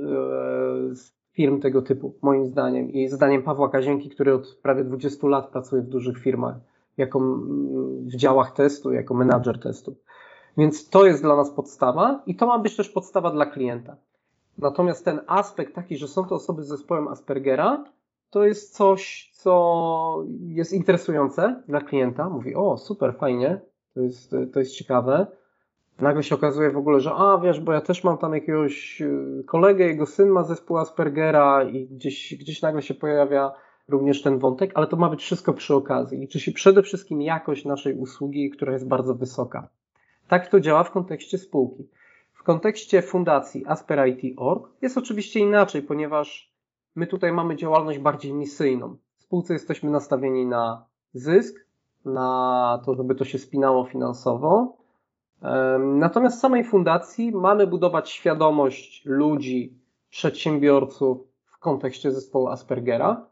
[0.95, 2.91] z firm tego typu, moim zdaniem.
[2.91, 6.55] I zdaniem Pawła Kazienki, który od prawie 20 lat pracuje w dużych firmach,
[6.97, 7.19] jako
[7.99, 9.95] w działach testu, jako menadżer testu.
[10.57, 13.95] Więc to jest dla nas podstawa i to ma być też podstawa dla klienta.
[14.57, 17.83] Natomiast ten aspekt taki, że są to osoby z zespołem Aspergera,
[18.29, 22.29] to jest coś, co jest interesujące dla klienta.
[22.29, 23.61] Mówi, o super, fajnie,
[23.93, 25.27] to jest, to jest ciekawe.
[26.01, 29.43] Nagle się okazuje w ogóle, że a wiesz, bo ja też mam tam jakiegoś y,
[29.47, 33.51] kolegę, jego syn ma zespół Aspergera i gdzieś, gdzieś nagle się pojawia
[33.87, 36.17] również ten wątek, ale to ma być wszystko przy okazji.
[36.17, 39.69] Liczy się przede wszystkim jakość naszej usługi, która jest bardzo wysoka.
[40.27, 41.89] Tak to działa w kontekście spółki.
[42.33, 46.54] W kontekście fundacji Asper.IT.org jest oczywiście inaczej, ponieważ
[46.95, 48.97] my tutaj mamy działalność bardziej misyjną.
[49.15, 51.65] W spółce jesteśmy nastawieni na zysk,
[52.05, 54.77] na to, żeby to się spinało finansowo.
[55.79, 59.77] Natomiast w samej fundacji mamy budować świadomość ludzi,
[60.09, 63.25] przedsiębiorców w kontekście zespołu Aspergera,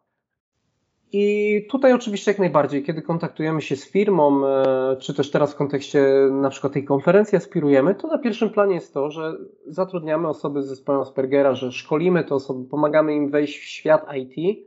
[1.15, 5.55] i tutaj oczywiście jak najbardziej, kiedy kontaktujemy się z firmą, e, czy też teraz w
[5.55, 10.63] kontekście na przykład tej konferencji aspirujemy, to na pierwszym planie jest to, że zatrudniamy osoby
[10.63, 14.65] z zespołem Aspergera, że szkolimy te osoby, pomagamy im wejść w świat IT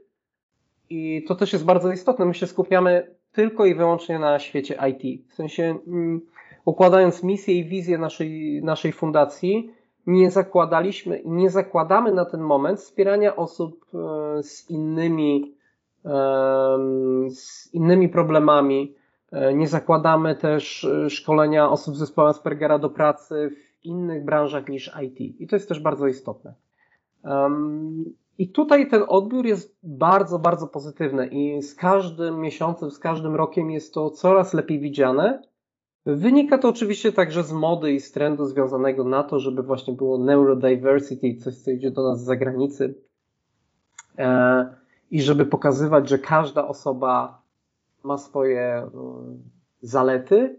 [0.91, 2.25] i to też jest bardzo istotne.
[2.25, 5.31] My się skupiamy tylko i wyłącznie na świecie IT.
[5.31, 6.21] W sensie mm,
[6.65, 9.71] układając misję i wizję naszej, naszej fundacji,
[10.07, 15.56] nie zakładaliśmy i nie zakładamy na ten moment wspierania osób e, z innymi
[17.29, 18.95] z innymi problemami.
[19.33, 24.69] E, nie zakładamy też e, szkolenia osób z zespołu Aspergera do pracy w innych branżach
[24.69, 25.41] niż IT.
[25.41, 26.55] I to jest też bardzo istotne.
[28.39, 33.71] I tutaj ten odbiór jest bardzo, bardzo pozytywny i z każdym miesiącem, z każdym rokiem
[33.71, 35.43] jest to coraz lepiej widziane.
[36.07, 40.19] Wynika to oczywiście także z mody i z trendu związanego na to, żeby właśnie było
[40.19, 42.95] neurodiversity, coś co idzie do nas z zagranicy.
[44.19, 47.43] E, i żeby pokazywać, że każda osoba
[48.05, 48.91] ma swoje e,
[49.81, 50.59] zalety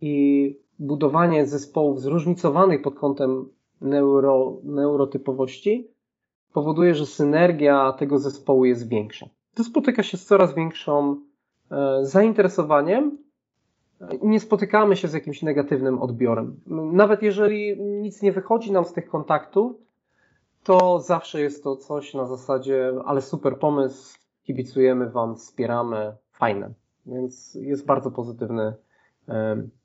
[0.00, 3.48] i budowanie zespołów zróżnicowanych pod kątem
[3.80, 5.88] neuro, neurotypowości
[6.52, 9.26] powoduje, że synergia tego zespołu jest większa.
[9.54, 11.16] To spotyka się z coraz większą
[11.70, 13.18] e, zainteresowaniem
[14.22, 16.60] nie spotykamy się z jakimś negatywnym odbiorem.
[16.92, 19.72] Nawet jeżeli nic nie wychodzi nam z tych kontaktów,
[20.64, 26.72] to zawsze jest to coś na zasadzie, ale super pomysł, kibicujemy Wam, wspieramy, fajne.
[27.06, 28.74] Więc jest bardzo pozytywny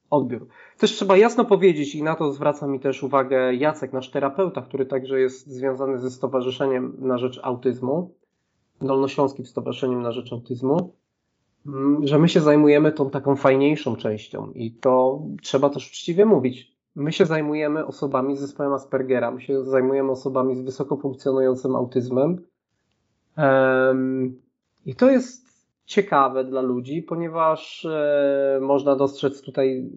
[0.09, 0.47] odbiór.
[0.78, 4.86] Też trzeba jasno powiedzieć, i na to zwraca mi też uwagę Jacek, nasz terapeuta, który
[4.86, 8.13] także jest związany ze Stowarzyszeniem na Rzecz Autyzmu,
[8.82, 10.93] Dolnośląskim Stowarzyszeniem na Rzecz Autyzmu,
[12.03, 16.76] że my się zajmujemy tą taką fajniejszą częścią i to trzeba też uczciwie mówić.
[16.97, 22.45] My się zajmujemy osobami z zespołem Aspergera, my się zajmujemy osobami z wysoko funkcjonującym autyzmem.
[24.85, 25.47] I to jest
[25.85, 29.89] ciekawe dla ludzi, ponieważ e, można dostrzec tutaj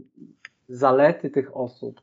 [0.69, 2.01] zalety tych osób.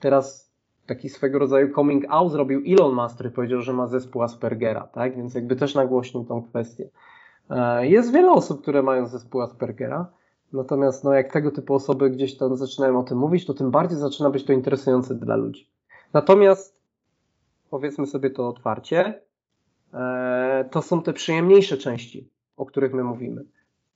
[0.00, 0.52] Teraz
[0.86, 5.16] taki swego rodzaju coming out zrobił Elon Musk, który powiedział, że ma zespół Aspergera, tak?
[5.16, 6.88] Więc jakby też nagłośnił tą kwestię.
[7.50, 10.10] E, jest wiele osób, które mają zespół Aspergera,
[10.54, 13.98] natomiast no, jak tego typu osoby gdzieś tam zaczynają o tym mówić, to tym bardziej
[13.98, 15.68] zaczyna być to interesujące dla ludzi.
[16.12, 16.80] Natomiast
[17.70, 19.20] powiedzmy sobie to otwarcie,
[19.94, 23.44] e, to są te przyjemniejsze części, o których my mówimy.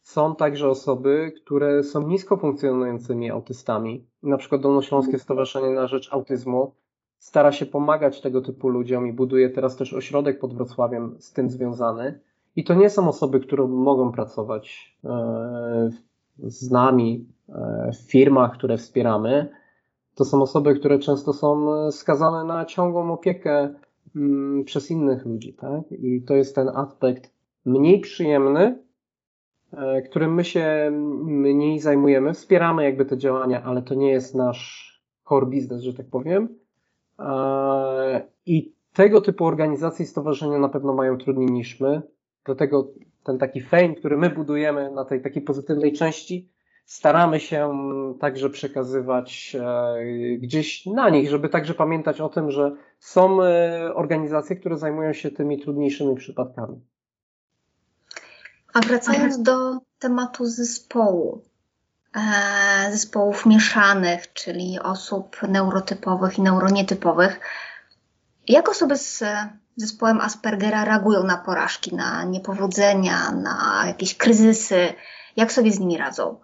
[0.03, 4.05] Są także osoby, które są nisko funkcjonującymi autystami.
[4.23, 6.73] Na przykład Dolnośląskie Stowarzyszenie na Rzecz Autyzmu
[7.19, 11.51] stara się pomagać tego typu ludziom i buduje teraz też ośrodek pod Wrocławiem z tym
[11.51, 12.21] związany.
[12.57, 15.91] I to nie są osoby, które mogą pracować e,
[16.39, 19.49] z nami e, w firmach, które wspieramy.
[20.15, 23.75] To są osoby, które często są skazane na ciągłą opiekę
[24.17, 25.55] mm, przez innych ludzi.
[25.55, 25.93] Tak?
[25.93, 27.33] I to jest ten aspekt
[27.65, 28.79] mniej przyjemny,
[29.73, 30.91] e, którym my się
[31.25, 32.35] mniej zajmujemy.
[32.35, 34.89] Wspieramy jakby te działania, ale to nie jest nasz
[35.29, 36.49] core business, że tak powiem.
[38.47, 42.03] I tego typu organizacje i stowarzyszenia na pewno mają trudniej niż my.
[42.45, 42.89] Dlatego
[43.29, 46.49] ten taki fame, który my budujemy na tej takiej pozytywnej części,
[46.85, 47.79] staramy się
[48.21, 49.95] także przekazywać e,
[50.39, 55.31] gdzieś na nich, żeby także pamiętać o tym, że są e, organizacje, które zajmują się
[55.31, 56.81] tymi trudniejszymi przypadkami.
[58.75, 61.43] A wracając do tematu zespołu,
[62.17, 67.41] e, zespołów mieszanych, czyli osób neurotypowych i neuronietypowych,
[68.47, 69.25] jak osoby z
[69.79, 74.95] zespołem Aspergera reagują na porażki, na niepowodzenia, na jakieś kryzysy?
[75.37, 76.41] Jak sobie z nimi radzą?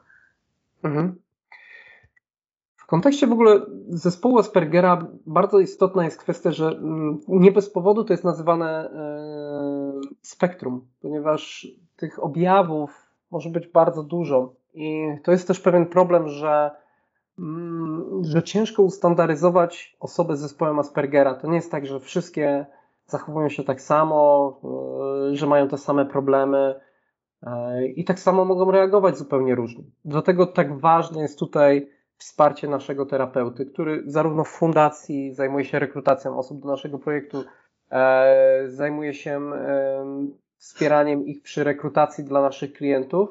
[0.84, 1.24] Mhm.
[2.76, 8.04] W kontekście w ogóle zespołu Aspergera bardzo istotna jest kwestia, że mm, nie bez powodu
[8.04, 11.66] to jest nazywane e, spektrum, ponieważ
[11.96, 16.70] tych objawów może być bardzo dużo i to jest też pewien problem, że
[17.38, 21.34] mm, że ciężko ustandaryzować osobę z zespołem Aspergera.
[21.34, 22.66] To nie jest tak, że wszystkie
[23.14, 24.60] zachowują się tak samo,
[25.32, 26.80] e, że mają te same problemy
[27.42, 29.84] e, i tak samo mogą reagować zupełnie różnie.
[30.04, 36.38] Dlatego tak ważne jest tutaj wsparcie naszego terapeuty, który zarówno w fundacji zajmuje się rekrutacją
[36.38, 37.44] osób do naszego projektu,
[37.90, 39.40] e, zajmuje się
[40.56, 43.28] wspieraniem ich przy rekrutacji dla naszych klientów,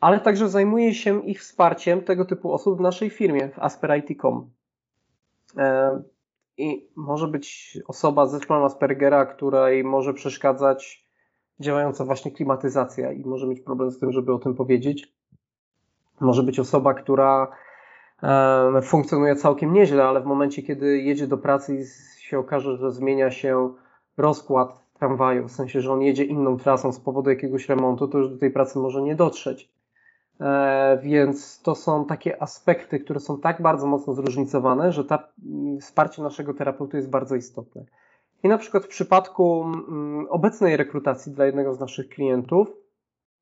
[0.00, 4.50] ale także zajmuje się ich wsparciem tego typu osób w naszej firmie, w Asper.IT.com.
[6.58, 11.08] I może być osoba z zespołem Aspergera, której może przeszkadzać
[11.60, 15.12] działająca właśnie klimatyzacja i może mieć problem z tym, żeby o tym powiedzieć.
[16.20, 17.48] Może być osoba, która
[18.22, 21.84] e, funkcjonuje całkiem nieźle, ale w momencie, kiedy jedzie do pracy i
[22.22, 23.74] się okaże, że zmienia się
[24.16, 28.30] rozkład tramwaju, w sensie, że on jedzie inną trasą z powodu jakiegoś remontu, to już
[28.30, 29.68] do tej pracy może nie dotrzeć.
[30.40, 35.80] E, więc to są takie aspekty, które są tak bardzo mocno zróżnicowane, że ta mm,
[35.80, 37.84] wsparcie naszego terapeuty jest bardzo istotne.
[38.42, 42.68] I na przykład w przypadku mm, obecnej rekrutacji dla jednego z naszych klientów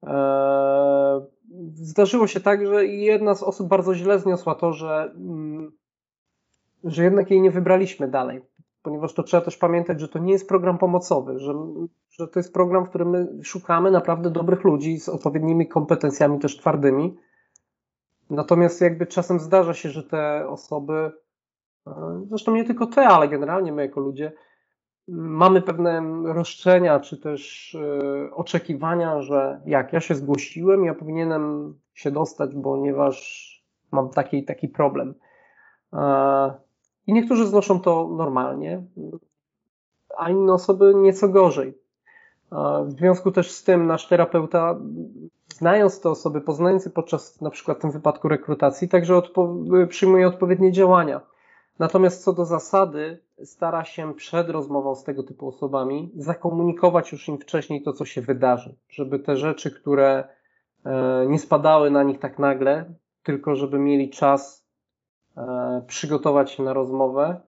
[0.07, 1.27] e,
[1.75, 5.73] zdarzyło się tak, że jedna z osób bardzo źle zniosła to, że, mm,
[6.85, 8.43] że jednak jej nie wybraliśmy dalej
[8.87, 11.55] ponieważ to trzeba też pamiętać, że to nie jest program pomocowy, że,
[12.11, 16.57] że to jest program, w którym my szukamy naprawdę dobrych ludzi z odpowiednimi kompetencjami też
[16.57, 17.17] twardymi.
[18.31, 21.13] Natomiast jakby czasem zdarza się, że te osoby,
[21.87, 24.33] e, zresztą nie tylko te, ale generalnie my jako ludzie,
[25.09, 32.11] mamy pewne roszczenia, czy też e, oczekiwania, że jak ja się zgłosiłem, ja powinienem się
[32.11, 33.47] dostać, ponieważ
[33.93, 35.15] mam taki taki problem.
[37.07, 38.83] I niektórzy znoszą to normalnie,
[40.19, 41.79] a inne osoby nieco gorzej.
[42.87, 44.77] W związku też z tym nasz terapeuta,
[45.55, 50.29] znając te osoby, poznając je podczas na przykład w tym wypadku rekrutacji, także odpo- przyjmuje
[50.29, 51.21] odpowiednie działania.
[51.79, 57.39] Natomiast co do zasady, stara się przed rozmową z tego typu osobami zakomunikować już im
[57.39, 60.29] wcześniej to, co się wydarzy, żeby te rzeczy, które
[60.85, 64.66] e, nie spadały na nich tak nagle, tylko żeby mieli czas
[65.87, 67.41] przygotować się na rozmowę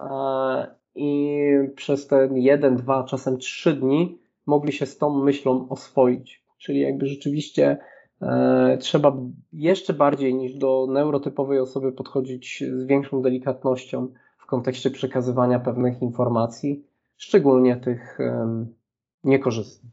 [0.00, 1.40] e, i
[1.76, 6.44] przez te jeden, dwa, czasem trzy dni mogli się z tą myślą oswoić.
[6.58, 7.78] Czyli jakby rzeczywiście
[8.22, 9.16] e, trzeba
[9.52, 16.84] jeszcze bardziej niż do neurotypowej osoby podchodzić z większą delikatnością w kontekście przekazywania pewnych informacji,
[17.16, 18.18] szczególnie tych
[19.24, 19.92] niekorzystnych.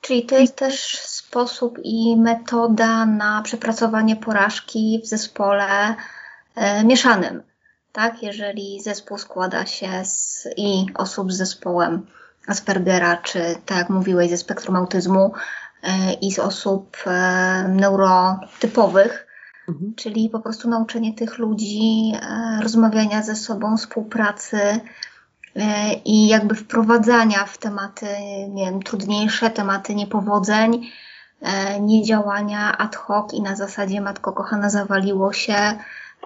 [0.00, 5.96] Czyli to jest też sposób i metoda na przepracowanie porażki w zespole e,
[6.84, 7.42] mieszanym.
[7.92, 12.06] Tak, jeżeli zespół składa się z i osób z zespołem
[12.46, 15.32] Aspergera, czy tak jak mówiłeś, ze spektrum autyzmu
[15.82, 19.26] e, i z osób e, neurotypowych,
[19.68, 19.94] mhm.
[19.94, 24.80] czyli po prostu nauczenie tych ludzi e, rozmawiania ze sobą, współpracy,
[25.56, 28.06] E, i jakby wprowadzania w tematy,
[28.48, 30.90] nie wiem, trudniejsze, tematy niepowodzeń,
[31.40, 35.78] e, niedziałania ad hoc i na zasadzie matko kochana zawaliło się, e,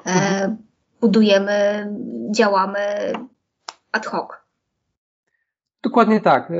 [0.05, 0.57] mhm.
[1.01, 1.89] budujemy,
[2.37, 2.79] działamy
[3.93, 4.29] ad hoc.
[5.83, 6.53] Dokładnie tak.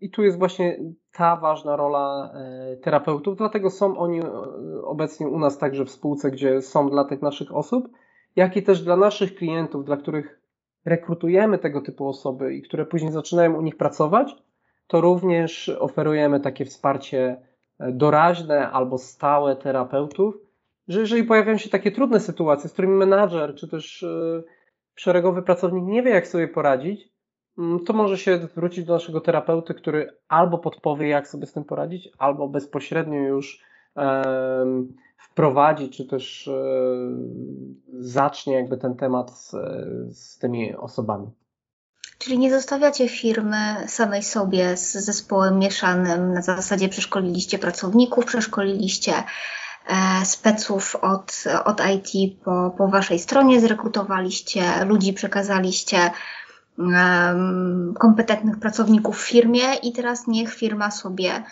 [0.00, 0.78] I tu jest właśnie
[1.12, 2.32] ta ważna rola
[2.82, 4.20] terapeutów, dlatego są oni
[4.84, 7.88] obecnie u nas także w spółce, gdzie są dla tych naszych osób,
[8.36, 10.40] jak i też dla naszych klientów, dla których
[10.84, 14.36] rekrutujemy tego typu osoby i które później zaczynają u nich pracować,
[14.86, 17.36] to również oferujemy takie wsparcie
[17.78, 20.38] e, doraźne albo stałe terapeutów,
[20.88, 24.42] że jeżeli pojawiają się takie trudne sytuacje, z którymi menadżer czy też e,
[24.94, 27.08] szeregowy pracownik nie wie, jak sobie poradzić,
[27.58, 31.64] mm, to może się zwrócić do naszego terapeuty, który albo podpowie, jak sobie z tym
[31.64, 33.64] poradzić, albo bezpośrednio już
[35.18, 36.52] wprowadzi, czy też e,
[37.92, 39.50] zacznie jakby ten temat z,
[40.18, 41.30] z tymi osobami.
[42.18, 43.56] Czyli nie zostawiacie firmy
[43.86, 49.12] samej sobie z zespołem mieszanym, na zasadzie przeszkoliliście pracowników, przeszkoliliście
[50.24, 56.10] speców od, od IT po, po waszej stronie, zrekrutowaliście ludzi, przekazaliście
[57.98, 61.42] kompetentnych pracowników w firmie i teraz niech firma sobie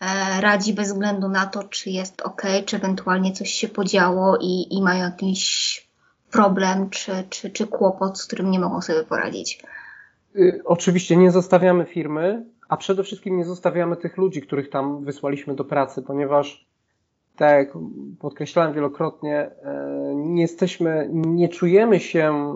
[0.00, 4.66] E, radzi bez względu na to, czy jest ok, czy ewentualnie coś się podziało i,
[4.70, 5.86] i mają jakiś
[6.30, 9.62] problem czy, czy, czy kłopot, z którym nie mogą sobie poradzić.
[10.36, 15.54] Y, oczywiście nie zostawiamy firmy, a przede wszystkim nie zostawiamy tych ludzi, których tam wysłaliśmy
[15.54, 16.66] do pracy, ponieważ
[17.36, 17.78] tak jak
[18.18, 22.54] podkreślałem wielokrotnie, e, nie jesteśmy, nie czujemy się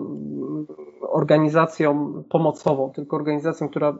[1.01, 3.93] organizacją pomocową, tylko organizacją, która y,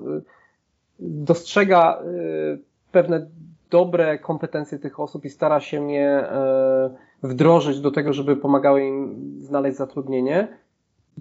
[0.99, 2.59] dostrzega y,
[2.91, 3.27] pewne
[3.69, 6.89] dobre kompetencje tych osób i stara się je e,
[7.23, 10.57] wdrożyć do tego, żeby pomagały im znaleźć zatrudnienie.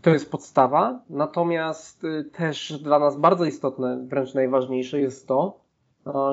[0.02, 1.00] To jest podstawa.
[1.10, 5.59] Natomiast też dla nas bardzo istotne, wręcz najważniejsze jest to, e,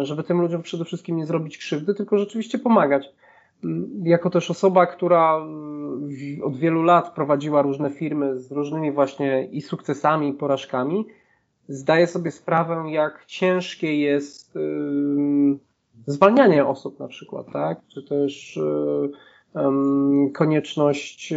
[0.01, 3.09] żeby tym ludziom przede wszystkim nie zrobić krzywdy, tylko rzeczywiście pomagać.
[3.63, 5.45] Mm, jako też osoba, która
[6.43, 11.05] od wielu lat prowadziła różne firmy z różnymi właśnie i sukcesami, i porażkami,
[11.68, 14.57] zdaję sobie sprawę, jak ciężkie jest
[16.07, 17.80] zwalnianie osób na przykład, tak?
[17.88, 19.11] Czy też yy,
[20.33, 21.33] konieczność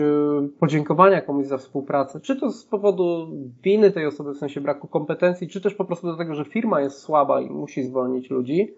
[0.60, 3.28] podziękowania komuś za współpracę, czy to z powodu
[3.62, 6.98] winy tej osoby, w sensie braku kompetencji, czy też po prostu dlatego, że firma jest
[6.98, 8.74] słaba i musi zwolnić ludzi,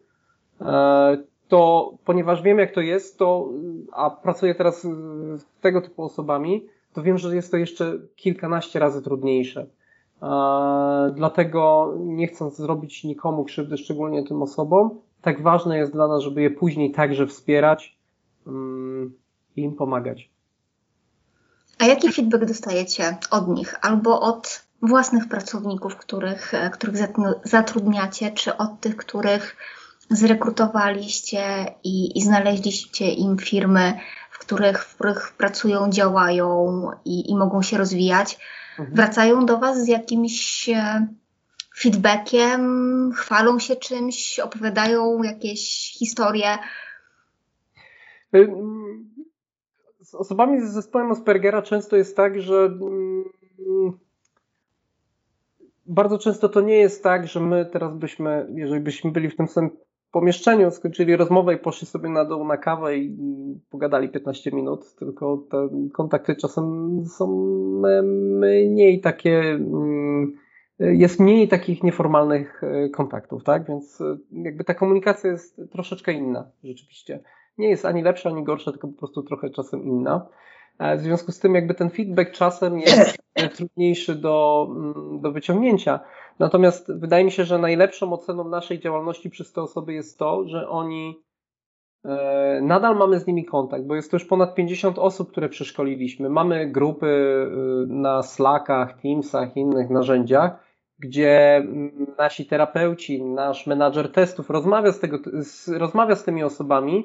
[0.61, 1.19] e,
[1.49, 3.49] to ponieważ wiem, jak to jest, to,
[3.93, 9.03] a pracuję teraz z tego typu osobami, to wiem, że jest to jeszcze kilkanaście razy
[9.03, 9.67] trudniejsze.
[11.15, 14.91] Dlatego nie chcąc zrobić nikomu krzywdy, szczególnie tym osobom,
[15.23, 17.99] tak ważne jest dla nas, żeby je później także wspierać
[18.47, 19.13] mm,
[19.57, 20.31] i im pomagać.
[21.79, 26.97] A jaki feedback dostajecie od nich albo od własnych pracowników, których, których
[27.45, 29.57] zatrudniacie, czy od tych, których
[30.11, 33.99] zrekrutowaliście i, i znaleźliście im firmy,
[34.31, 38.39] w których, w których pracują, działają i, i mogą się rozwijać?
[38.79, 38.97] Mhm.
[38.97, 41.07] wracają do Was z jakimś e,
[41.79, 46.59] feedbackiem, chwalą się czymś, opowiadają jakieś historie?
[50.13, 53.25] Z osobami z zespołem Aspergera często jest tak, że mm,
[55.87, 59.49] bardzo często to nie jest tak, że my teraz byśmy, jeżeli byśmy byli w tym
[59.49, 59.71] samym
[60.11, 63.17] pomieszczeniu, skończyli rozmowę i poszli sobie na dół na kawę i
[63.71, 67.27] pogadali 15 minut, tylko te kontakty czasem są
[68.69, 70.33] mniej takie, mm,
[70.79, 73.67] jest mniej takich nieformalnych e, kontaktów, tak?
[73.69, 77.21] Więc e, jakby ta komunikacja jest troszeczkę inna rzeczywiście.
[77.59, 80.27] Nie jest ani lepsza, ani gorsza, tylko po prostu trochę czasem inna.
[80.79, 83.19] E, w związku z tym jakby ten feedback czasem jest
[83.57, 86.01] trudniejszy do, mm, do wyciągnięcia.
[86.39, 90.69] Natomiast wydaje mi się, że najlepszą oceną naszej działalności przez te osoby jest to, że
[90.69, 91.23] oni
[92.05, 96.29] e, nadal mamy z nimi kontakt, bo jest to już ponad 50 osób, które przeszkoliliśmy.
[96.29, 100.65] Mamy grupy e, na Slackach, Teamsach, innych narzędziach,
[100.99, 105.19] gdzie mm, nasi terapeuci, nasz menadżer testów rozmawia z, tego,
[105.79, 107.05] rozmawia z tymi osobami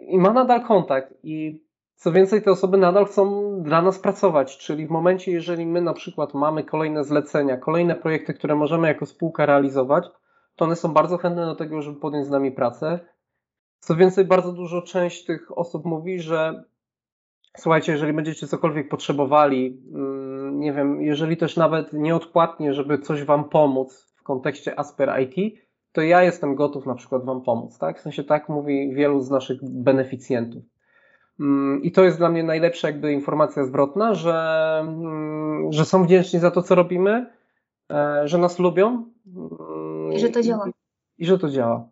[0.00, 1.14] i ma nadal kontakt.
[1.22, 1.64] I
[1.94, 5.92] co więcej, te osoby nadal chcą dla nas pracować, czyli w momencie, jeżeli my na
[5.92, 10.04] przykład mamy kolejne zlecenia, kolejne projekty, które możemy jako spółka realizować,
[10.56, 13.00] to one są bardzo chętne do tego, żeby podjąć z nami pracę.
[13.80, 16.64] Co więcej, bardzo dużo część tych osób mówi, że
[17.56, 23.48] słuchajcie, jeżeli będziecie cokolwiek potrzebowali, mm, nie wiem, jeżeli też nawet nieodpłatnie, żeby coś Wam
[23.48, 25.58] pomóc w kontekście Asper IT,
[25.98, 27.98] to ja jestem gotów na przykład Wam pomóc, tak?
[27.98, 30.62] W sensie tak mówi wielu z naszych beneficjentów.
[31.40, 36.40] Mm, I to jest dla mnie najlepsza jakby informacja zwrotna, że, mm, że są wdzięczni
[36.40, 37.32] za to, co robimy,
[37.90, 39.04] e, że nas lubią.
[40.12, 40.68] I że to działa.
[40.68, 40.72] I,
[41.22, 41.88] i że to działa.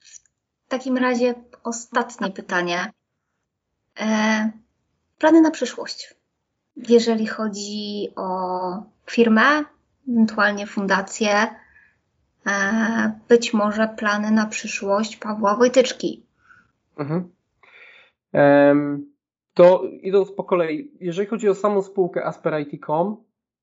[0.00, 1.34] W takim razie
[1.64, 2.92] ostatnie pytanie.
[4.00, 4.50] E,
[5.18, 6.14] plany na przyszłość.
[6.76, 8.28] Jeżeli chodzi o
[9.10, 9.64] firmę,
[10.08, 11.63] ewentualnie fundację,
[13.28, 16.22] być może plany na przyszłość Pawła Wojtyczki.
[16.98, 17.30] Mhm.
[19.54, 23.16] To idąc po kolei, jeżeli chodzi o samą spółkę Asper.IT.com,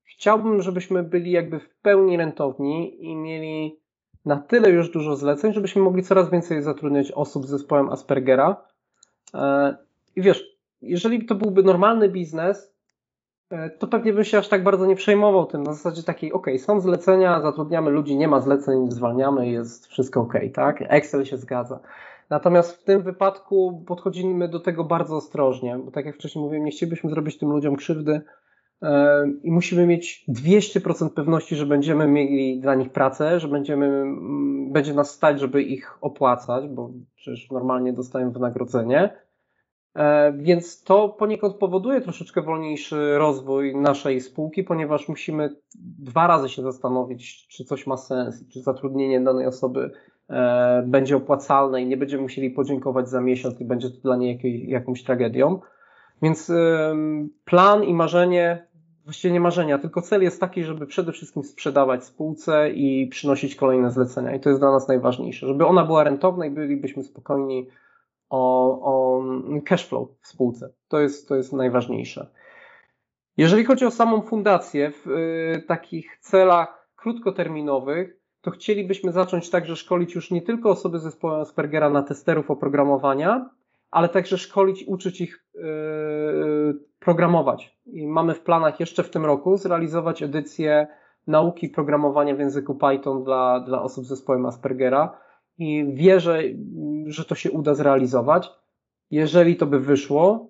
[0.04, 3.82] chciałbym, żebyśmy byli jakby w pełni rentowni i mieli
[4.26, 8.64] na tyle już dużo zleceń, żebyśmy mogli coraz więcej zatrudniać osób z zespołem Aspergera.
[9.34, 9.76] E,
[10.16, 12.71] I wiesz, jeżeli to byłby normalny biznes, e,
[13.80, 15.64] to pewnie bym się aż tak bardzo nie przejmował tym.
[15.64, 20.34] Na zasadzie takiej, ok, są zlecenia, zatrudniamy ludzi, nie ma zleceń, zwalniamy, jest wszystko ok,
[20.54, 20.84] tak?
[20.88, 21.80] Excel się zgadza.
[22.30, 26.72] Natomiast w tym wypadku podchodzimy do tego bardzo ostrożnie, bo tak jak wcześniej mówiłem, nie
[26.72, 28.22] chcielibyśmy zrobić tym ludziom krzywdy
[28.82, 34.06] e, i musimy mieć 200% pewności, że będziemy mieli dla nich pracę, że będziemy,
[34.72, 39.14] będzie nas stać, żeby ich opłacać, bo przecież normalnie dostają wynagrodzenie.
[39.96, 45.56] E, więc to poniekąd powoduje troszeczkę wolniejszy rozwój naszej spółki, ponieważ musimy
[46.00, 49.92] dwa razy się zastanowić, czy coś ma sens, czy zatrudnienie danej osoby
[50.32, 54.66] E, będzie opłacalne i nie będziemy musieli podziękować za miesiąc i będzie to dla niej
[54.68, 55.60] jakąś tragedią.
[56.22, 56.52] Więc
[57.46, 58.68] plan i marzenie,
[59.04, 63.92] właściwie nie marzenia, tylko cel jest taki, żeby przede wszystkim sprzedawać spółce i przynosić kolejne
[63.92, 64.36] zlecenia.
[64.36, 67.68] I to jest dla nas najważniejsze, żeby ona była rentowna i bylibyśmy spokojni
[68.32, 69.24] o, o
[69.66, 70.74] cash flow w spółce.
[70.88, 72.28] To jest, to jest najważniejsze.
[73.38, 80.16] Jeżeli chodzi o samą fundację, w y, takich celach krótkoterminowych, to chcielibyśmy zacząć także szkolić
[80.16, 83.50] już nie tylko osoby z zespołu Aspergera na testerów oprogramowania,
[83.92, 85.62] ale także szkolić, uczyć ich yy,
[87.00, 87.78] programować.
[87.86, 90.88] I mamy w planach jeszcze w tym roku zrealizować edycję
[91.28, 95.18] nauki programowania w języku Python dla, dla osób z zespołem Aspergera
[95.58, 96.42] i wierzę,
[97.06, 98.50] że to się uda zrealizować.
[99.12, 100.50] Jeżeli to by wyszło,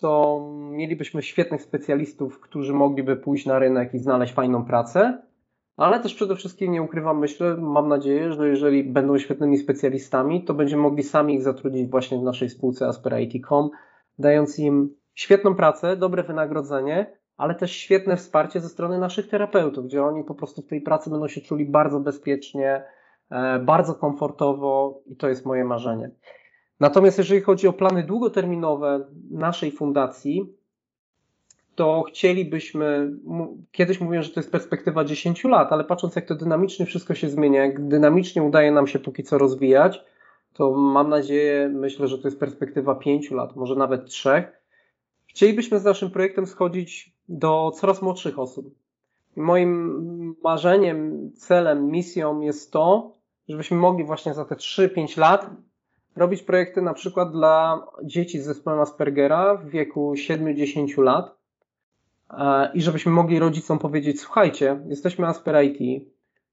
[0.00, 0.40] to
[0.70, 5.22] mielibyśmy świetnych specjalistów, którzy mogliby pójść na rynek i znaleźć fajną pracę
[5.76, 10.54] ale też przede wszystkim nie ukrywam, myślę, mam nadzieję, że jeżeli będą świetnymi specjalistami, to
[10.54, 13.70] będziemy mogli sami ich zatrudnić właśnie w naszej spółce Asperity.com,
[14.18, 20.04] dając im świetną pracę, dobre wynagrodzenie, ale też świetne wsparcie ze strony naszych terapeutów, gdzie
[20.04, 22.84] oni po prostu w tej pracy będą się czuli bardzo bezpiecznie,
[23.60, 26.10] bardzo komfortowo i to jest moje marzenie.
[26.80, 30.52] Natomiast jeżeli chodzi o plany długoterminowe naszej fundacji,
[31.74, 33.12] to chcielibyśmy,
[33.72, 37.28] kiedyś mówiłem, że to jest perspektywa 10 lat, ale patrząc jak to dynamicznie wszystko się
[37.28, 40.04] zmienia, jak dynamicznie udaje nam się póki co rozwijać,
[40.54, 44.44] to mam nadzieję, myślę, że to jest perspektywa 5 lat, może nawet 3.
[45.26, 48.74] Chcielibyśmy z naszym projektem schodzić do coraz młodszych osób.
[49.36, 53.12] Moim marzeniem, celem, misją jest to,
[53.52, 55.50] żebyśmy mogli właśnie za te 3-5 lat
[56.16, 61.42] robić projekty na przykład dla dzieci z zespołem Aspergera w wieku 7-10 lat,
[62.74, 66.08] i żebyśmy mogli rodzicom powiedzieć, słuchajcie, jesteśmy Asper IT,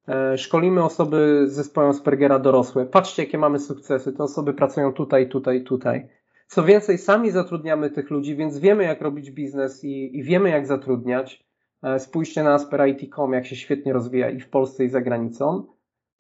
[0.08, 5.30] e, szkolimy osoby z zespołem Aspergera dorosłe, patrzcie jakie mamy sukcesy, te osoby pracują tutaj,
[5.30, 6.08] tutaj, tutaj.
[6.48, 10.68] Co więcej, sami zatrudniamy tych ludzi, więc wiemy jak robić biznes i, i wiemy jak
[10.68, 11.46] zatrudniać.
[11.84, 15.66] E, spójrzcie na asperit.com, jak się świetnie rozwija i w Polsce i za granicą.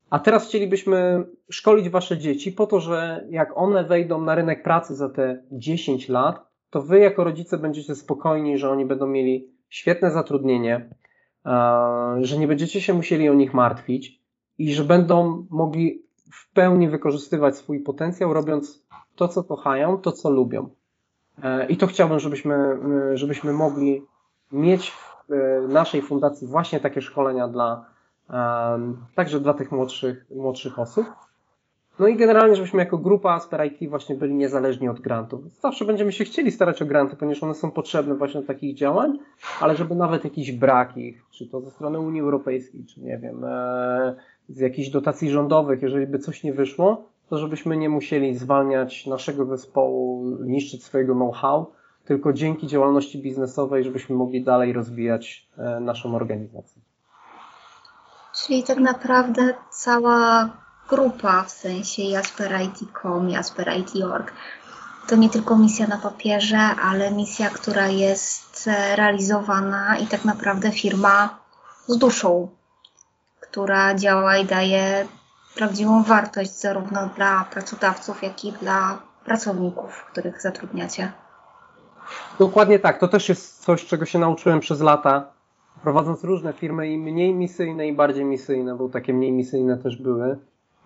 [0.09, 4.95] A teraz chcielibyśmy szkolić wasze dzieci po to, że jak one wejdą na rynek pracy
[4.95, 10.11] za te 10 lat, to wy jako rodzice będziecie spokojni, że oni będą mieli świetne
[10.11, 10.89] zatrudnienie,
[12.21, 14.21] że nie będziecie się musieli o nich martwić
[14.57, 16.03] i że będą mogli
[16.33, 18.85] w pełni wykorzystywać swój potencjał, robiąc
[19.15, 20.69] to, co kochają, to, co lubią.
[21.43, 22.79] E, I to chciałbym, żebyśmy,
[23.13, 24.05] żebyśmy mogli
[24.51, 27.85] mieć w e, naszej fundacji właśnie takie szkolenia dla,
[29.15, 31.05] także dla tych młodszych, młodszych osób.
[31.99, 35.41] No i generalnie, żebyśmy jako grupa Asper IT właśnie byli niezależni od grantów.
[35.61, 39.19] Zawsze będziemy się chcieli starać o granty, ponieważ one są potrzebne właśnie do takich działań,
[39.61, 43.43] ale żeby nawet jakiś brak ich, czy to ze strony Unii Europejskiej, czy nie wiem,
[43.43, 44.15] e,
[44.49, 49.45] z jakichś dotacji rządowych, jeżeli by coś nie wyszło, to żebyśmy nie musieli zwalniać naszego
[49.45, 51.71] zespołu, niszczyć swojego know-how,
[52.05, 56.88] tylko dzięki działalności biznesowej, żebyśmy mogli dalej rozwijać e, naszą organizację.
[58.33, 60.49] Czyli tak naprawdę cała
[60.89, 64.33] grupa, w sensie Jasper IT.com, Jasper IT.org,
[65.07, 70.71] to nie tylko misja na papierze, ale misja, która jest e, realizowana i tak naprawdę
[70.71, 71.39] firma
[71.87, 72.49] z duszą,
[73.39, 75.07] która działa i daje
[75.55, 81.11] prawdziwą wartość zarówno dla pracodawców, jak i dla pracowników, których zatrudniacie.
[82.39, 82.99] Dokładnie tak.
[82.99, 85.31] To też jest coś, czego się nauczyłem przez lata,
[85.83, 90.37] prowadząc różne firmy i mniej misyjne i bardziej misyjne, bo takie mniej misyjne też były.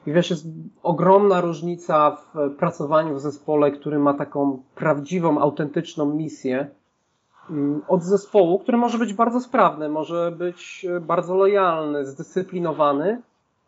[0.08, 0.46] I wiesz, jest
[0.84, 6.68] ogromna różnica w pracowaniu w zespole, który ma taką prawdziwą, autentyczną misję,
[7.50, 13.22] mm, od zespołu, który może być bardzo sprawny, może być e, bardzo lojalny, zdyscyplinowany,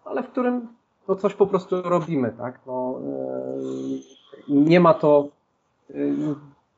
[0.05, 0.67] ale w którym
[1.07, 2.59] no coś po prostu robimy, tak?
[2.67, 2.99] No,
[4.47, 5.27] yy, nie ma to
[5.89, 6.35] yy,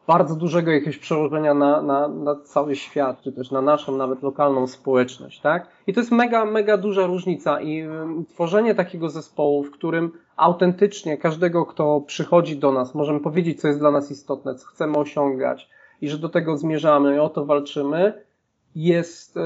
[0.08, 4.68] bardzo dużego jakiegoś przełożenia na, na, na cały świat, czy też na naszą nawet lokalną
[4.68, 5.68] społeczność, tak?
[5.88, 7.84] I to jest mega, mega duża różnica i
[8.30, 13.80] tworzenie takiego zespołu, w którym autentycznie każdego, kto przychodzi do nas, możemy powiedzieć, co jest
[13.80, 15.70] dla nas istotne, co chcemy osiągać
[16.02, 18.26] i że do tego zmierzamy i o to walczymy,
[18.76, 19.42] jest e,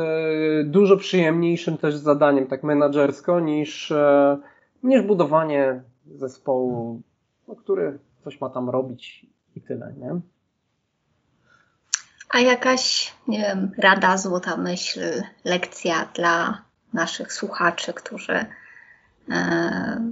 [0.64, 4.38] dużo przyjemniejszym też zadaniem, tak menadżersko, niż, e,
[4.84, 5.84] niż budowanie
[6.16, 7.01] zespołu,
[7.47, 10.20] no, który coś ma tam robić i tyle, nie?
[12.34, 16.61] A jakaś, nie wiem, rada, złota myśl, lekcja dla
[16.93, 18.45] naszych słuchaczy, którzy
[19.32, 20.11] e,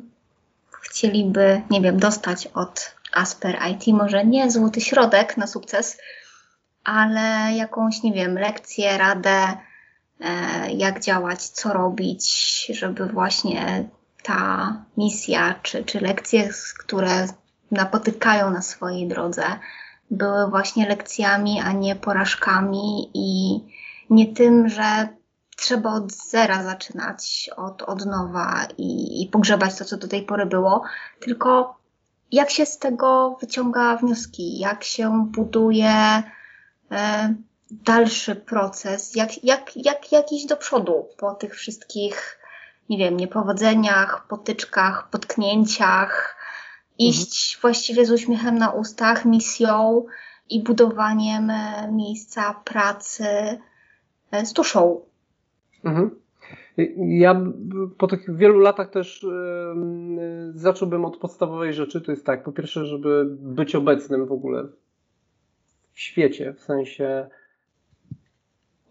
[0.82, 5.98] chcieliby, nie wiem, dostać od Asper IT może nie złoty środek na sukces,
[6.84, 9.58] ale jakąś, nie wiem, lekcję, radę,
[10.20, 13.84] e, jak działać, co robić, żeby właśnie
[14.24, 16.50] ta misja czy, czy lekcje,
[16.80, 17.28] które
[17.72, 19.44] napotykają na swojej drodze,
[20.12, 23.60] były właśnie lekcjami, a nie porażkami i
[24.10, 25.08] nie tym, że
[25.58, 30.46] trzeba od zera zaczynać, od, od nowa i, i pogrzebać to, co do tej pory
[30.46, 30.84] było,
[31.20, 31.80] tylko
[32.32, 36.24] jak się z tego wyciąga wnioski, jak się buduje
[36.92, 37.34] e,
[37.72, 42.40] dalszy proces, jak, jak, jak, jak iść do przodu po tych wszystkich,
[42.90, 46.39] nie wiem, niepowodzeniach, potyczkach, potknięciach,
[47.00, 47.62] iść mhm.
[47.62, 50.06] właściwie z uśmiechem na ustach, misją
[50.50, 53.26] i budowaniem e, miejsca pracy
[54.32, 55.02] e, z duszą.
[55.84, 56.20] Mhm.
[56.98, 57.42] Ja
[57.98, 62.02] po tych wielu latach też yy, zacząłbym od podstawowej rzeczy.
[62.02, 64.68] To jest tak, po pierwsze, żeby być obecnym w ogóle
[65.94, 67.28] w świecie, w sensie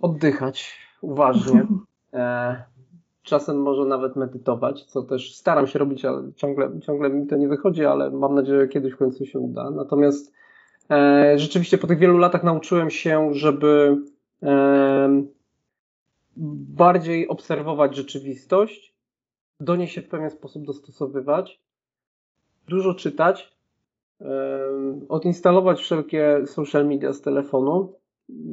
[0.01, 1.67] oddychać uważnie.
[2.13, 2.65] E,
[3.29, 7.49] czasem może nawet medytować, co też staram się robić, ale ciągle, ciągle mi to nie
[7.49, 9.70] wychodzi, ale mam nadzieję, że kiedyś w końcu się uda.
[9.70, 10.33] Natomiast
[10.91, 13.97] e, rzeczywiście po tych wielu latach nauczyłem się, żeby
[14.43, 15.22] e,
[16.76, 18.95] bardziej obserwować rzeczywistość,
[19.61, 21.61] do niej się w pewien sposób dostosowywać,
[22.68, 23.57] dużo czytać,
[24.20, 24.26] e,
[25.09, 27.98] odinstalować wszelkie social media z telefonu,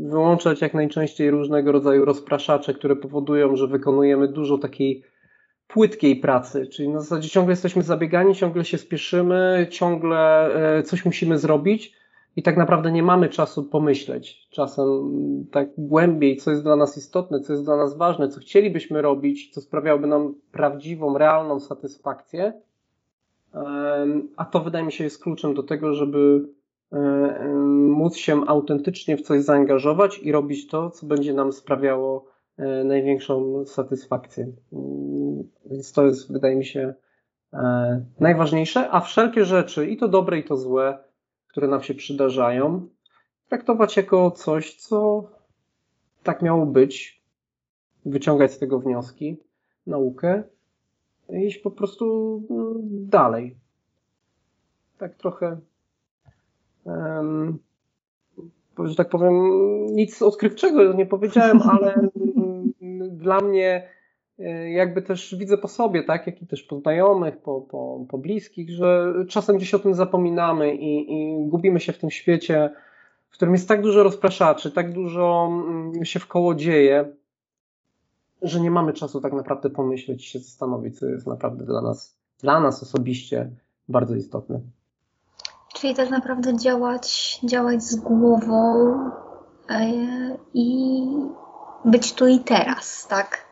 [0.09, 5.03] wyłączać jak najczęściej różnego rodzaju rozpraszacze, które powodują, że wykonujemy dużo takiej
[5.67, 11.37] płytkiej pracy, czyli na zasadzie ciągle jesteśmy zabiegani, ciągle się spieszymy, ciągle e, coś musimy
[11.37, 11.95] zrobić
[12.35, 14.85] i tak naprawdę nie mamy czasu pomyśleć czasem
[15.51, 19.53] tak głębiej, co jest dla nas istotne, co jest dla nas ważne, co chcielibyśmy robić,
[19.53, 22.53] co sprawiałoby nam prawdziwą, realną satysfakcję.
[24.37, 26.49] A to wydaje mi się jest kluczem do tego, żeby
[27.95, 32.25] móc się autentycznie w coś zaangażować i robić to, co będzie nam sprawiało
[32.57, 34.51] e, największą satysfakcję.
[34.73, 36.93] Mm, więc to jest, wydaje mi się,
[37.53, 40.97] e, najważniejsze, a wszelkie rzeczy, i to dobre, i to złe,
[41.47, 42.87] które nam się przydarzają,
[43.49, 45.29] traktować jako coś, co
[46.23, 47.23] tak miało być,
[48.05, 49.37] wyciągać z tego wnioski,
[49.87, 50.43] naukę
[51.29, 52.73] i iść po prostu mm,
[53.09, 53.57] dalej.
[54.97, 55.57] Tak trochę
[58.83, 59.35] że tak powiem,
[59.85, 62.09] nic odkrywczego nie powiedziałem, ale
[63.09, 63.87] dla mnie
[64.39, 68.17] e, jakby też widzę po sobie, tak, jak i też po znajomych, po, po, po
[68.17, 72.69] bliskich, że czasem gdzieś o tym zapominamy i, i gubimy się w tym świecie,
[73.29, 77.15] w którym jest tak dużo rozpraszaczy, tak dużo mm, się w koło dzieje,
[78.41, 82.17] że nie mamy czasu tak naprawdę pomyśleć i się zastanowić, co jest naprawdę dla nas,
[82.39, 83.49] dla nas osobiście
[83.89, 84.61] bardzo istotne.
[85.75, 88.93] Czyli tak naprawdę działać, działać z głową
[89.69, 89.91] e,
[90.53, 91.01] i
[91.85, 93.45] być tu i teraz, tak?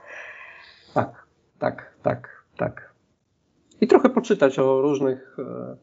[0.93, 1.27] Tak,
[1.59, 2.93] tak, tak, tak.
[3.81, 5.75] I trochę poczytać o różnych e,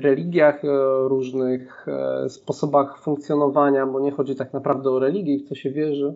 [0.00, 5.54] religiach, o różnych e, sposobach funkcjonowania, bo nie chodzi tak naprawdę o religię, w co
[5.54, 6.14] się wierzy,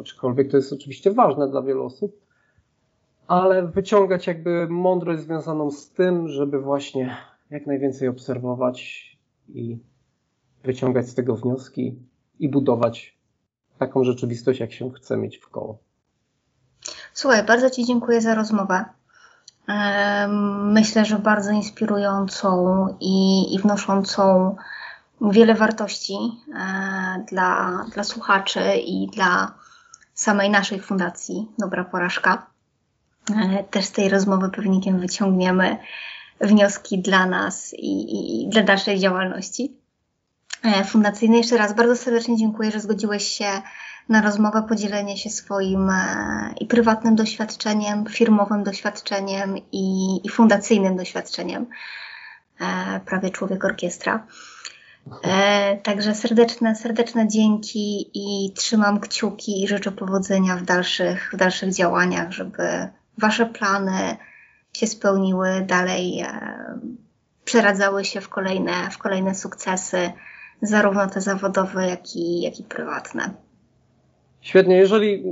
[0.00, 2.12] aczkolwiek to jest oczywiście ważne dla wielu osób,
[3.26, 7.16] ale wyciągać jakby mądrość związaną z tym, żeby właśnie
[7.50, 9.08] jak najwięcej obserwować
[9.48, 9.78] i
[10.64, 11.98] wyciągać z tego wnioski
[12.38, 13.18] i budować
[13.78, 15.78] taką rzeczywistość, jak się chce mieć w koło.
[17.14, 18.84] Słuchaj, bardzo Ci dziękuję za rozmowę.
[20.64, 24.56] Myślę, że bardzo inspirującą i, i wnoszącą
[25.20, 29.54] wiele wartości e, dla, dla słuchaczy i dla
[30.14, 32.46] samej naszej fundacji Dobra Porażka.
[33.36, 35.78] E, też z tej rozmowy pewnikiem wyciągniemy
[36.40, 39.72] wnioski dla nas i, i dla dalszej działalności
[40.64, 41.38] e, fundacyjnej.
[41.38, 43.62] Jeszcze raz bardzo serdecznie dziękuję, że zgodziłeś się
[44.08, 45.90] na rozmowę, podzielenie się swoim
[46.60, 51.66] i prywatnym doświadczeniem, firmowym doświadczeniem i, i fundacyjnym doświadczeniem.
[53.06, 54.26] Prawie człowiek orkiestra.
[55.22, 61.74] E, także serdeczne, serdeczne dzięki i trzymam kciuki i życzę powodzenia w dalszych, w dalszych
[61.74, 64.16] działaniach, żeby Wasze plany
[64.72, 66.80] się spełniły, dalej e,
[67.44, 70.12] przeradzały się w kolejne, w kolejne sukcesy,
[70.62, 73.34] zarówno te zawodowe, jak i, jak i prywatne.
[74.40, 74.76] Świetnie.
[74.76, 75.24] Jeżeli,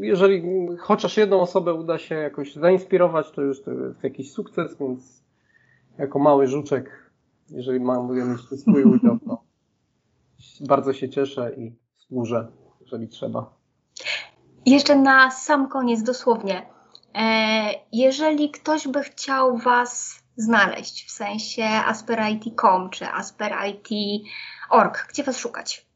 [0.00, 0.42] jeżeli
[0.78, 5.22] chociaż jedną osobę uda się jakoś zainspirować, to już to jest jakiś sukces, więc
[5.98, 7.08] jako mały żuczek
[7.50, 9.42] jeżeli mogę mieć swój udział, to
[10.60, 12.48] bardzo się cieszę i służę,
[12.80, 13.50] jeżeli trzeba.
[14.66, 16.66] Jeszcze na sam koniec, dosłownie.
[17.14, 25.88] E, jeżeli ktoś by chciał Was znaleźć, w sensie asperit.com czy asperit.org, gdzie Was szukać?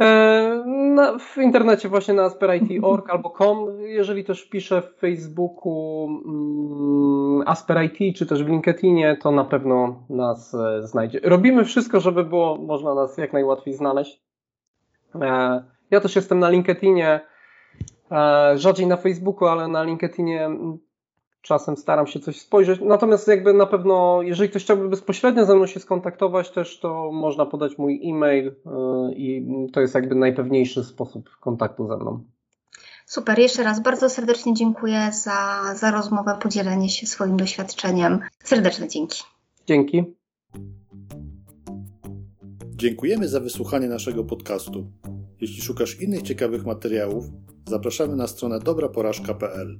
[0.00, 3.80] E, na, w internecie właśnie na asperit.org albo com.
[3.80, 10.54] Jeżeli też piszę w Facebooku um, Asperit czy też w LinkedInie, to na pewno nas
[10.54, 11.20] e, znajdzie.
[11.22, 14.22] Robimy wszystko, żeby było można nas jak najłatwiej znaleźć.
[15.14, 17.20] E, ja też jestem na LinkedInie,
[18.54, 20.50] rzadziej na Facebooku, ale na LinkedInie
[21.42, 22.80] czasem staram się coś spojrzeć.
[22.80, 27.46] Natomiast jakby na pewno, jeżeli ktoś chciałby bezpośrednio ze mną się skontaktować też, to można
[27.46, 28.52] podać mój e-mail y,
[29.14, 32.24] i to jest jakby najpewniejszy sposób kontaktu ze mną.
[33.06, 38.20] Super, jeszcze raz bardzo serdecznie dziękuję za, za rozmowę, podzielenie się swoim doświadczeniem.
[38.44, 39.22] Serdeczne dzięki.
[39.66, 40.04] Dzięki.
[42.76, 44.86] Dziękujemy za wysłuchanie naszego podcastu.
[45.40, 47.24] Jeśli szukasz innych ciekawych materiałów,
[47.70, 49.78] zapraszamy na stronę dobraporażka.pl.